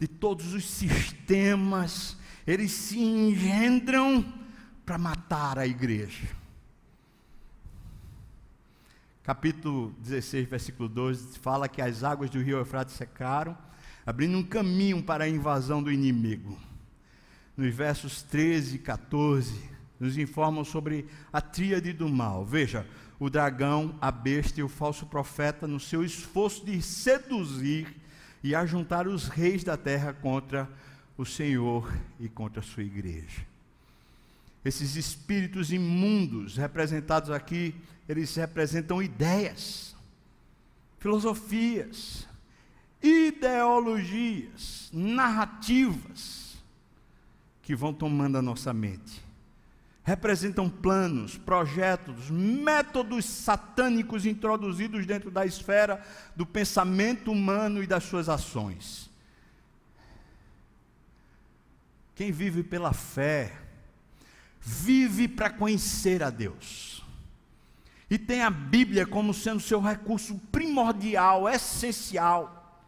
[0.00, 4.32] de todos os sistemas, eles se engendram
[4.86, 6.26] para matar a igreja.
[9.22, 13.56] Capítulo 16, versículo 12, fala que as águas do rio Eufrates secaram,
[14.06, 16.58] abrindo um caminho para a invasão do inimigo.
[17.54, 19.70] Nos versos 13 e 14,
[20.00, 22.42] nos informam sobre a tríade do mal.
[22.42, 22.86] Veja,
[23.18, 27.99] o dragão, a besta e o falso profeta, no seu esforço de seduzir
[28.42, 30.68] e a juntar os reis da terra contra
[31.16, 33.46] o Senhor e contra a sua igreja.
[34.64, 37.74] Esses espíritos imundos representados aqui,
[38.08, 39.94] eles representam ideias,
[40.98, 42.28] filosofias,
[43.02, 46.56] ideologias, narrativas
[47.62, 49.29] que vão tomando a nossa mente
[50.10, 56.04] representam planos, projetos, métodos satânicos introduzidos dentro da esfera
[56.34, 59.08] do pensamento humano e das suas ações.
[62.16, 63.56] Quem vive pela fé,
[64.60, 67.04] vive para conhecer a Deus.
[68.10, 72.82] E tem a Bíblia como sendo seu recurso primordial, essencial.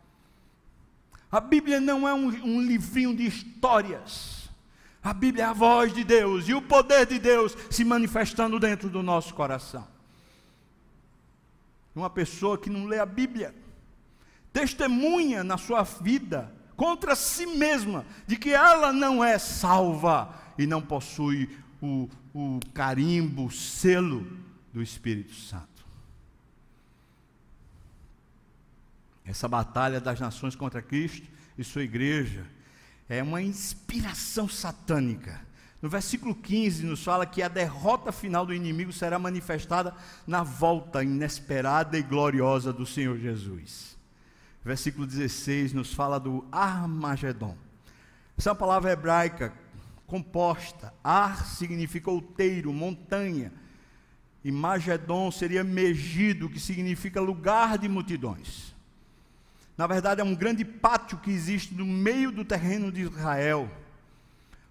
[1.30, 4.41] A Bíblia não é um, um livrinho de histórias
[5.02, 8.88] a Bíblia é a voz de Deus e o poder de Deus se manifestando dentro
[8.88, 9.86] do nosso coração.
[11.94, 13.54] Uma pessoa que não lê a Bíblia,
[14.52, 20.80] testemunha na sua vida contra si mesma de que ela não é salva e não
[20.80, 21.50] possui
[21.80, 24.24] o, o carimbo, o selo
[24.72, 25.66] do Espírito Santo.
[29.24, 31.26] Essa batalha das nações contra Cristo
[31.58, 32.46] e sua igreja
[33.16, 35.40] é uma inspiração satânica.
[35.82, 39.94] No versículo 15 nos fala que a derrota final do inimigo será manifestada
[40.26, 43.98] na volta inesperada e gloriosa do Senhor Jesus.
[44.64, 47.56] Versículo 16 nos fala do Armagedon.
[48.38, 49.52] Essa é palavra hebraica
[50.06, 50.94] composta.
[51.02, 53.52] Ar significa outeiro, montanha.
[54.44, 58.71] E Magedon seria Megido, que significa lugar de multidões.
[59.82, 63.68] Na verdade, é um grande pátio que existe no meio do terreno de Israel.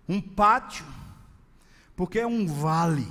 [0.08, 0.86] Um pátio,
[1.98, 3.06] porque é um vale.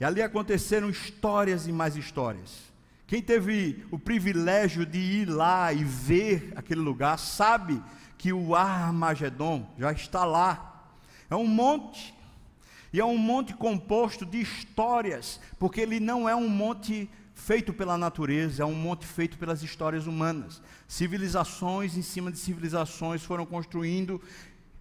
[0.00, 2.64] E ali aconteceram histórias e mais histórias.
[3.06, 7.80] Quem teve o privilégio de ir lá e ver aquele lugar, sabe
[8.18, 10.84] que o Armagedon já está lá.
[11.30, 12.12] É um monte.
[12.92, 17.08] E é um monte composto de histórias, porque ele não é um monte
[17.40, 20.62] feito pela natureza, é um monte feito pelas histórias humanas.
[20.86, 24.20] Civilizações em cima de civilizações foram construindo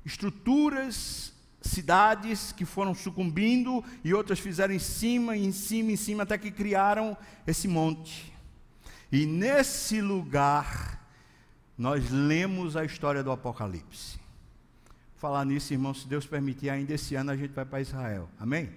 [0.05, 6.37] estruturas, cidades que foram sucumbindo e outras fizeram em cima, em cima, em cima, até
[6.37, 8.31] que criaram esse monte.
[9.11, 11.03] E nesse lugar,
[11.77, 14.19] nós lemos a história do Apocalipse.
[15.15, 18.29] Falar nisso, irmão, se Deus permitir, ainda esse ano a gente vai para Israel.
[18.39, 18.69] Amém?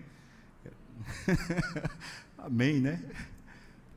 [2.39, 3.03] Amém, né?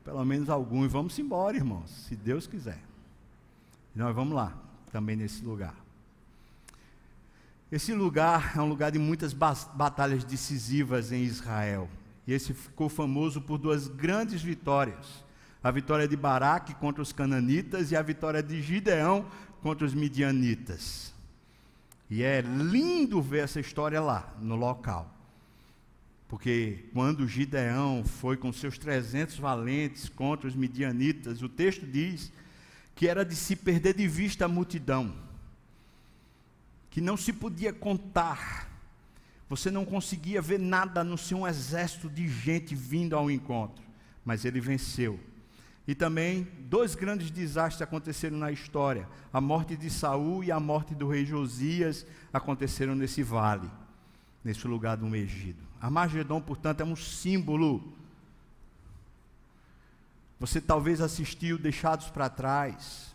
[0.06, 0.92] Pelo menos alguns.
[0.92, 2.78] Vamos embora, irmãos, se Deus quiser.
[3.92, 4.56] Nós vamos lá,
[4.92, 5.74] também nesse lugar.
[7.72, 11.88] Esse lugar é um lugar de muitas batalhas decisivas em Israel.
[12.24, 15.24] E esse ficou famoso por duas grandes vitórias:
[15.60, 19.26] a vitória de Baraque contra os cananitas e a vitória de Gideão
[19.60, 21.12] contra os midianitas.
[22.08, 25.15] E é lindo ver essa história lá, no local.
[26.36, 32.30] Porque quando Gideão foi com seus 300 valentes contra os midianitas, o texto diz
[32.94, 35.14] que era de se perder de vista a multidão
[36.90, 38.70] que não se podia contar.
[39.48, 43.82] Você não conseguia ver nada no seu um exército de gente vindo ao encontro,
[44.22, 45.18] mas ele venceu.
[45.88, 50.94] E também dois grandes desastres aconteceram na história: a morte de Saul e a morte
[50.94, 53.70] do rei Josias aconteceram nesse vale,
[54.44, 55.65] nesse lugar do Megido.
[55.86, 57.92] Armagedon, portanto, é um símbolo.
[60.40, 63.14] Você talvez assistiu Deixados para Trás,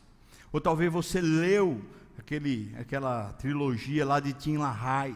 [0.53, 1.83] ou talvez você leu
[2.17, 5.15] aquele, aquela trilogia lá de Tim LaHaye,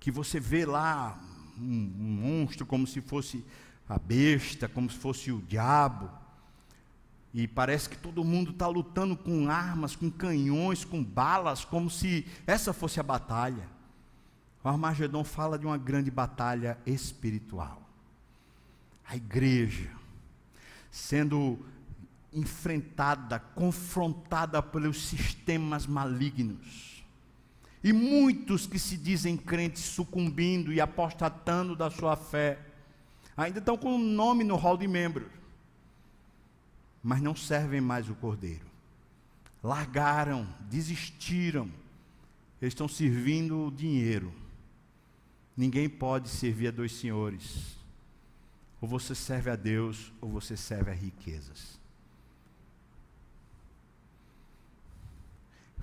[0.00, 1.18] que você vê lá
[1.56, 3.44] um, um monstro como se fosse
[3.88, 6.10] a besta, como se fosse o diabo.
[7.32, 12.26] E parece que todo mundo está lutando com armas, com canhões, com balas, como se
[12.48, 13.77] essa fosse a batalha.
[14.62, 17.82] O Armagedon fala de uma grande batalha espiritual.
[19.06, 19.98] A igreja
[20.90, 21.58] sendo
[22.32, 27.04] enfrentada, confrontada pelos sistemas malignos.
[27.82, 32.58] E muitos que se dizem crentes sucumbindo e apostatando da sua fé,
[33.36, 35.28] ainda estão com o nome no hall de membros,
[37.02, 38.66] mas não servem mais o Cordeiro.
[39.62, 41.70] Largaram, desistiram,
[42.60, 44.32] eles estão servindo o dinheiro.
[45.58, 47.76] Ninguém pode servir a dois senhores.
[48.80, 51.80] Ou você serve a Deus, ou você serve a riquezas.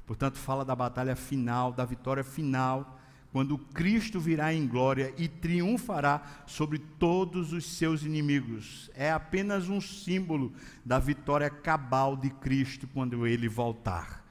[0.05, 3.01] Portanto, fala da batalha final, da vitória final,
[3.33, 8.89] quando Cristo virá em glória e triunfará sobre todos os seus inimigos.
[8.95, 10.53] É apenas um símbolo
[10.85, 14.23] da vitória cabal de Cristo quando ele voltar.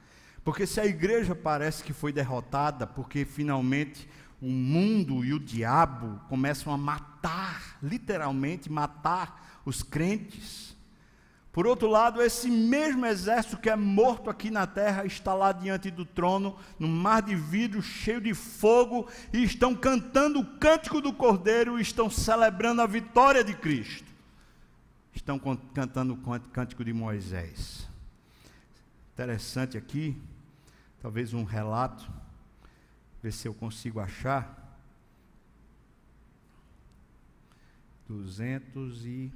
[0.43, 4.09] Porque se a igreja parece que foi derrotada, porque finalmente
[4.45, 10.65] o mundo e o diabo começam a matar, literalmente matar os crentes,
[11.55, 15.89] por outro lado, esse mesmo exército que é morto aqui na terra está lá diante
[15.89, 21.13] do trono, no mar de vidro cheio de fogo, e estão cantando o cântico do
[21.13, 24.05] Cordeiro e estão celebrando a vitória de Cristo.
[25.13, 25.39] Estão
[25.73, 27.87] cantando o cântico de Moisés.
[29.13, 30.21] Interessante aqui,
[31.01, 32.05] talvez um relato,
[33.25, 34.63] ver se eu consigo achar.
[38.07, 39.33] 200 e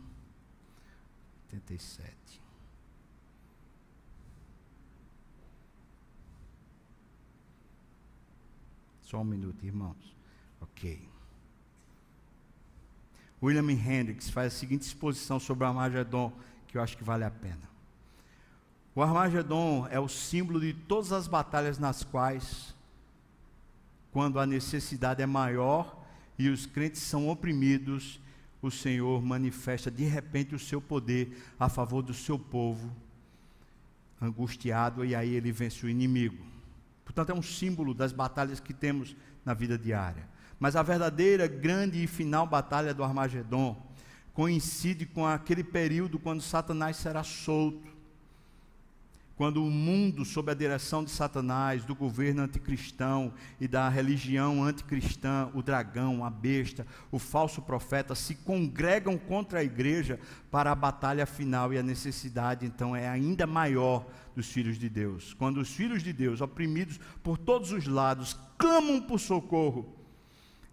[1.52, 2.40] 87.
[9.02, 10.16] Só um minuto, irmãos.
[10.62, 11.10] Ok.
[13.42, 16.32] William Hendricks faz a seguinte exposição sobre o Armagedon,
[16.68, 17.68] que eu acho que vale a pena.
[18.94, 22.76] O Armagedon é o símbolo de todas as batalhas nas quais,
[24.12, 26.03] quando a necessidade é maior
[26.38, 28.20] e os crentes são oprimidos,
[28.62, 32.91] o Senhor manifesta de repente o seu poder a favor do seu povo
[34.22, 36.43] angustiado e aí ele vence o inimigo.
[37.05, 40.28] Portanto, é um símbolo das batalhas que temos na vida diária.
[40.60, 43.82] Mas a verdadeira, grande e final batalha do Armagedon
[44.34, 47.99] coincide com aquele período quando Satanás será solto
[49.40, 55.50] quando o mundo, sob a direção de Satanás, do governo anticristão e da religião anticristã,
[55.54, 60.20] o dragão, a besta, o falso profeta, se congregam contra a igreja
[60.52, 65.34] para a batalha final e a necessidade, então, é ainda maior dos filhos de Deus.
[65.36, 69.96] Quando os filhos de Deus, oprimidos por todos os lados, clamam por socorro,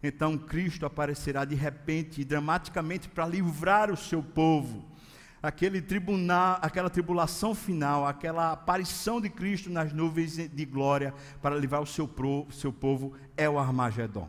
[0.03, 4.96] então Cristo aparecerá de repente e dramaticamente para livrar o seu povo
[5.47, 11.81] aquele tribunal, aquela tribulação final, aquela aparição de Cristo nas nuvens de glória para livrar
[11.81, 14.29] o seu, pro, seu povo é o Armagedon.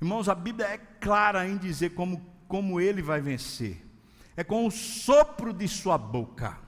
[0.00, 3.82] Irmãos, a Bíblia é clara em dizer como, como ele vai vencer.
[4.36, 6.58] é com o sopro de sua boca.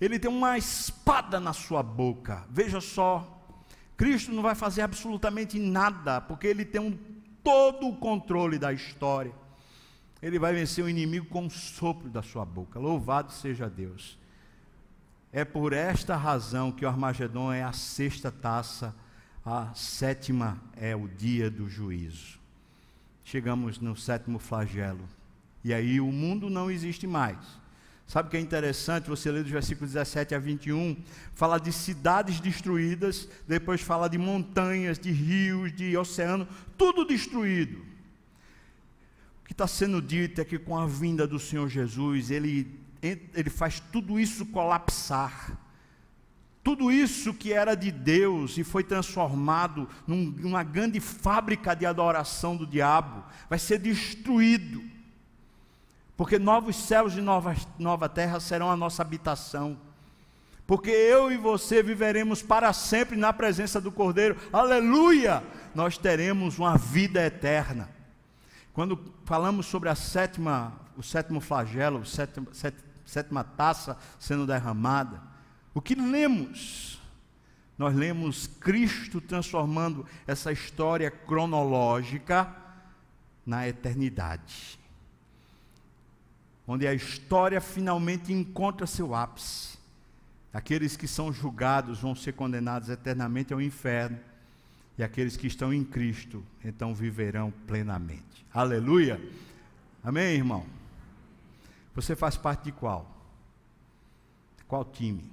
[0.00, 2.44] Ele tem uma espada na sua boca.
[2.50, 3.46] Veja só,
[3.96, 6.98] Cristo não vai fazer absolutamente nada, porque ele tem um,
[7.42, 9.32] todo o controle da história.
[10.24, 12.78] Ele vai vencer o inimigo com o sopro da sua boca.
[12.78, 14.18] Louvado seja Deus.
[15.30, 18.96] É por esta razão que o Armagedon é a sexta taça,
[19.44, 22.40] a sétima é o dia do juízo.
[23.22, 25.06] Chegamos no sétimo flagelo.
[25.62, 27.36] E aí o mundo não existe mais.
[28.06, 29.10] Sabe o que é interessante?
[29.10, 30.96] Você lê dos versículos 17 a 21,
[31.34, 36.48] fala de cidades destruídas, depois fala de montanhas, de rios, de oceano,
[36.78, 37.92] tudo destruído.
[39.44, 43.50] O que está sendo dito é que com a vinda do Senhor Jesus, Ele, ele
[43.50, 45.58] faz tudo isso colapsar.
[46.62, 52.56] Tudo isso que era de Deus e foi transformado num, numa grande fábrica de adoração
[52.56, 54.82] do diabo, vai ser destruído.
[56.16, 59.76] Porque novos céus e nova, nova terra serão a nossa habitação.
[60.66, 64.36] Porque eu e você viveremos para sempre na presença do Cordeiro.
[64.50, 65.44] Aleluia!
[65.74, 67.90] Nós teremos uma vida eterna.
[68.74, 72.48] Quando falamos sobre a sétima, o sétimo flagelo, a sétima,
[73.06, 75.22] sétima taça sendo derramada,
[75.72, 77.00] o que lemos?
[77.78, 82.54] Nós lemos Cristo transformando essa história cronológica
[83.46, 84.78] na eternidade
[86.66, 89.78] onde a história finalmente encontra seu ápice.
[90.52, 94.18] Aqueles que são julgados vão ser condenados eternamente ao inferno,
[94.96, 98.46] e aqueles que estão em Cristo então viverão plenamente.
[98.52, 99.20] Aleluia!
[100.02, 100.66] Amém, irmão?
[101.94, 103.10] Você faz parte de qual?
[104.68, 105.30] Qual time?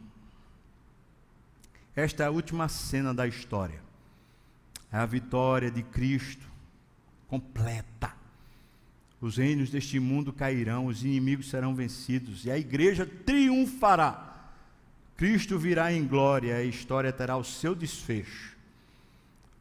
[1.95, 3.82] Esta é a última cena da história.
[4.91, 6.49] É a vitória de Cristo
[7.28, 8.22] completa
[9.22, 14.49] os reinos deste mundo cairão, os inimigos serão vencidos e a igreja triunfará.
[15.16, 18.51] Cristo virá em glória, a história terá o seu desfecho.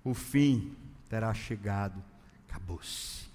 [0.04, 0.74] O fim
[1.08, 2.02] terá chegado,
[2.48, 3.28] acabou-se.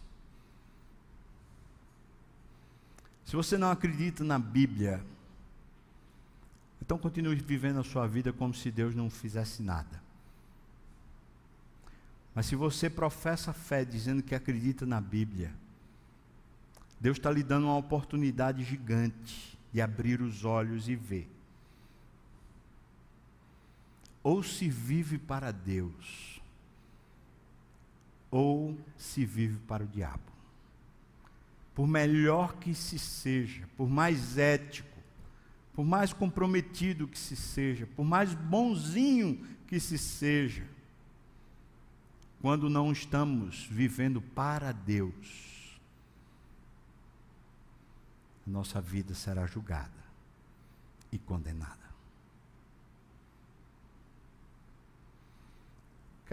[3.25, 5.03] Se você não acredita na Bíblia,
[6.81, 10.03] então continue vivendo a sua vida como se Deus não fizesse nada.
[12.35, 15.53] Mas se você professa fé dizendo que acredita na Bíblia,
[16.99, 21.29] Deus está lhe dando uma oportunidade gigante de abrir os olhos e ver.
[24.21, 26.34] Ou se vive para Deus,
[28.35, 30.29] ou se vive para o diabo.
[31.73, 34.89] Por melhor que se seja, por mais ético,
[35.73, 40.67] por mais comprometido que se seja, por mais bonzinho que se seja,
[42.41, 45.79] quando não estamos vivendo para Deus,
[48.45, 50.03] nossa vida será julgada
[51.09, 51.84] e condenada.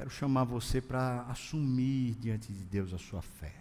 [0.03, 3.55] Quero chamar você para assumir diante de Deus a sua fé.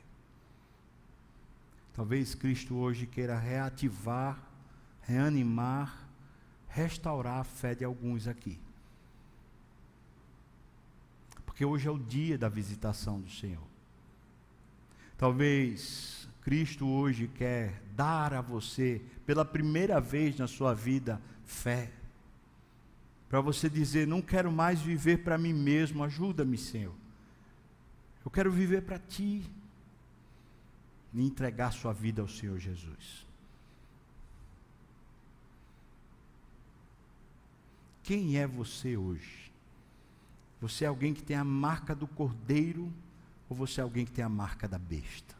[1.94, 4.42] Talvez Cristo hoje queira reativar,
[5.04, 6.10] reanimar,
[6.68, 8.60] restaurar a fé de alguns aqui.
[11.46, 13.68] Porque hoje é o dia da visitação do Senhor.
[15.20, 21.92] Talvez Cristo hoje quer dar a você, pela primeira vez na sua vida, fé.
[23.32, 26.94] Para você dizer: não quero mais viver para mim mesmo, ajuda-me, Senhor.
[28.26, 29.42] Eu quero viver para ti.
[31.14, 33.26] E entregar sua vida ao Senhor Jesus.
[38.04, 39.52] Quem é você hoje?
[40.62, 42.92] Você é alguém que tem a marca do cordeiro
[43.50, 45.36] ou você é alguém que tem a marca da besta?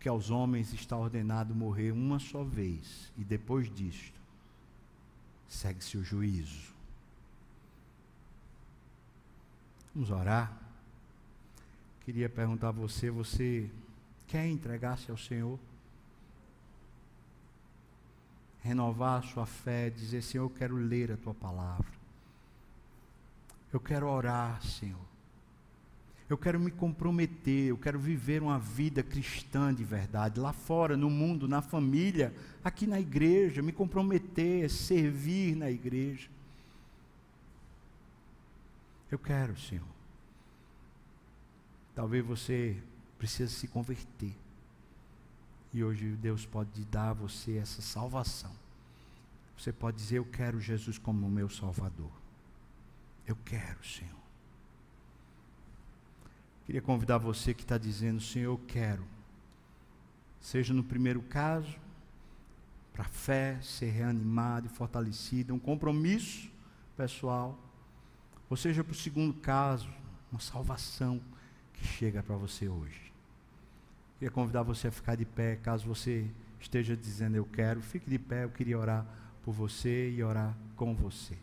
[0.00, 4.18] porque aos homens está ordenado morrer uma só vez, e depois disto,
[5.50, 6.72] segue-se o juízo.
[9.92, 10.56] Vamos orar?
[12.04, 13.68] Queria perguntar a você: você
[14.28, 15.58] quer entregar-se ao Senhor?
[18.62, 21.92] Renovar a sua fé, dizer: Senhor, eu quero ler a tua palavra.
[23.72, 25.09] Eu quero orar, Senhor.
[26.30, 31.10] Eu quero me comprometer, eu quero viver uma vida cristã de verdade, lá fora, no
[31.10, 36.30] mundo, na família, aqui na igreja, me comprometer, servir na igreja.
[39.10, 39.84] Eu quero, Senhor.
[41.96, 42.80] Talvez você
[43.18, 44.32] precise se converter.
[45.72, 48.52] E hoje Deus pode dar a você essa salvação.
[49.58, 52.12] Você pode dizer: Eu quero Jesus como meu Salvador.
[53.26, 54.29] Eu quero, Senhor.
[56.70, 59.04] Queria convidar você que está dizendo, Senhor, eu quero.
[60.40, 61.76] Seja no primeiro caso,
[62.92, 66.48] para a fé ser reanimada e fortalecida, um compromisso
[66.96, 67.58] pessoal,
[68.48, 69.90] ou seja para o segundo caso,
[70.30, 71.20] uma salvação
[71.72, 73.12] que chega para você hoje.
[74.20, 78.16] Queria convidar você a ficar de pé, caso você esteja dizendo eu quero, fique de
[78.16, 79.04] pé, eu queria orar
[79.42, 81.36] por você e orar com você.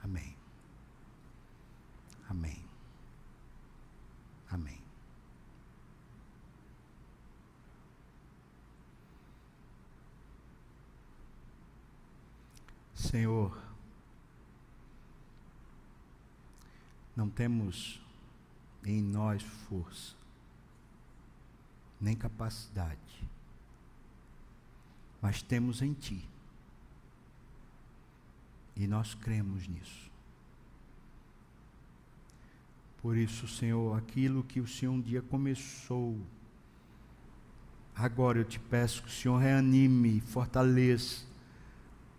[0.00, 0.36] Amém.
[2.30, 2.67] Amém.
[4.50, 4.78] Amém.
[12.94, 13.56] Senhor,
[17.16, 18.00] não temos
[18.84, 20.14] em nós força,
[22.00, 23.28] nem capacidade,
[25.20, 26.28] mas temos em Ti.
[28.76, 30.10] E nós cremos nisso.
[33.00, 36.18] Por isso, Senhor, aquilo que o Senhor um dia começou,
[37.94, 41.24] agora eu te peço que o Senhor reanime, fortaleça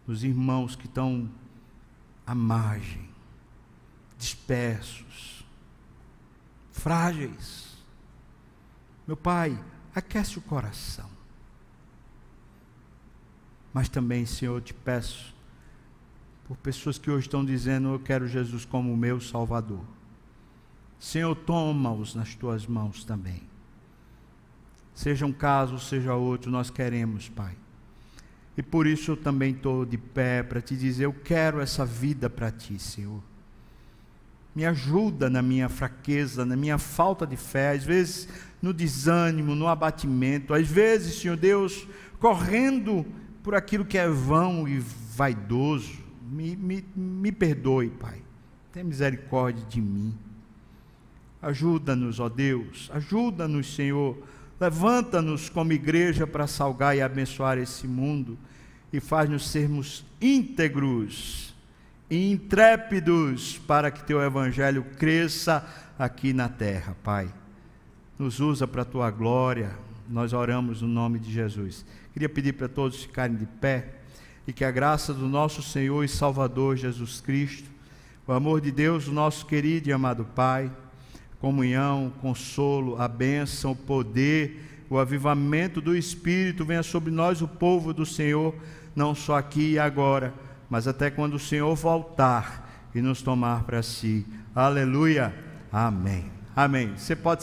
[0.08, 1.30] os irmãos que estão
[2.26, 3.10] à margem,
[4.18, 5.46] dispersos,
[6.72, 7.78] frágeis.
[9.06, 9.62] Meu Pai,
[9.94, 11.10] aquece o coração.
[13.74, 15.36] Mas também, Senhor, eu te peço
[16.48, 19.99] por pessoas que hoje estão dizendo: Eu quero Jesus como meu Salvador.
[21.00, 23.42] Senhor, toma-os nas tuas mãos também.
[24.94, 27.56] Seja um caso, seja outro, nós queremos, Pai.
[28.58, 32.30] E por isso eu também estou de pé para te dizer: eu quero essa vida
[32.30, 33.24] para ti, Senhor.
[34.54, 38.28] Me ajuda na minha fraqueza, na minha falta de fé, às vezes
[38.62, 41.88] no desânimo, no abatimento, às vezes, Senhor Deus,
[42.20, 43.06] correndo
[43.42, 46.00] por aquilo que é vão e vaidoso.
[46.30, 48.22] Me, me, me perdoe, Pai.
[48.74, 50.14] Tenha misericórdia de mim.
[51.42, 54.18] Ajuda-nos, ó Deus, ajuda-nos, Senhor.
[54.60, 58.38] Levanta-nos como igreja para salgar e abençoar esse mundo
[58.92, 61.56] e faz-nos sermos íntegros
[62.10, 65.66] e intrépidos para que teu evangelho cresça
[65.98, 67.32] aqui na terra, Pai.
[68.18, 69.72] Nos usa para a tua glória.
[70.10, 71.86] Nós oramos no nome de Jesus.
[72.12, 73.94] Queria pedir para todos ficarem de pé
[74.48, 77.70] e que a graça do nosso Senhor e Salvador Jesus Cristo,
[78.28, 80.72] o amor de Deus, o nosso querido e amado Pai,
[81.40, 87.94] comunhão, consolo, a bênção, o poder, o avivamento do Espírito venha sobre nós, o povo
[87.94, 88.56] do Senhor,
[88.96, 90.34] não só aqui e agora,
[90.70, 94.26] mas até quando o Senhor voltar e nos tomar para si.
[94.54, 95.34] Aleluia.
[95.72, 96.26] Amém.
[96.56, 96.94] Amém.
[96.98, 97.38] Você pode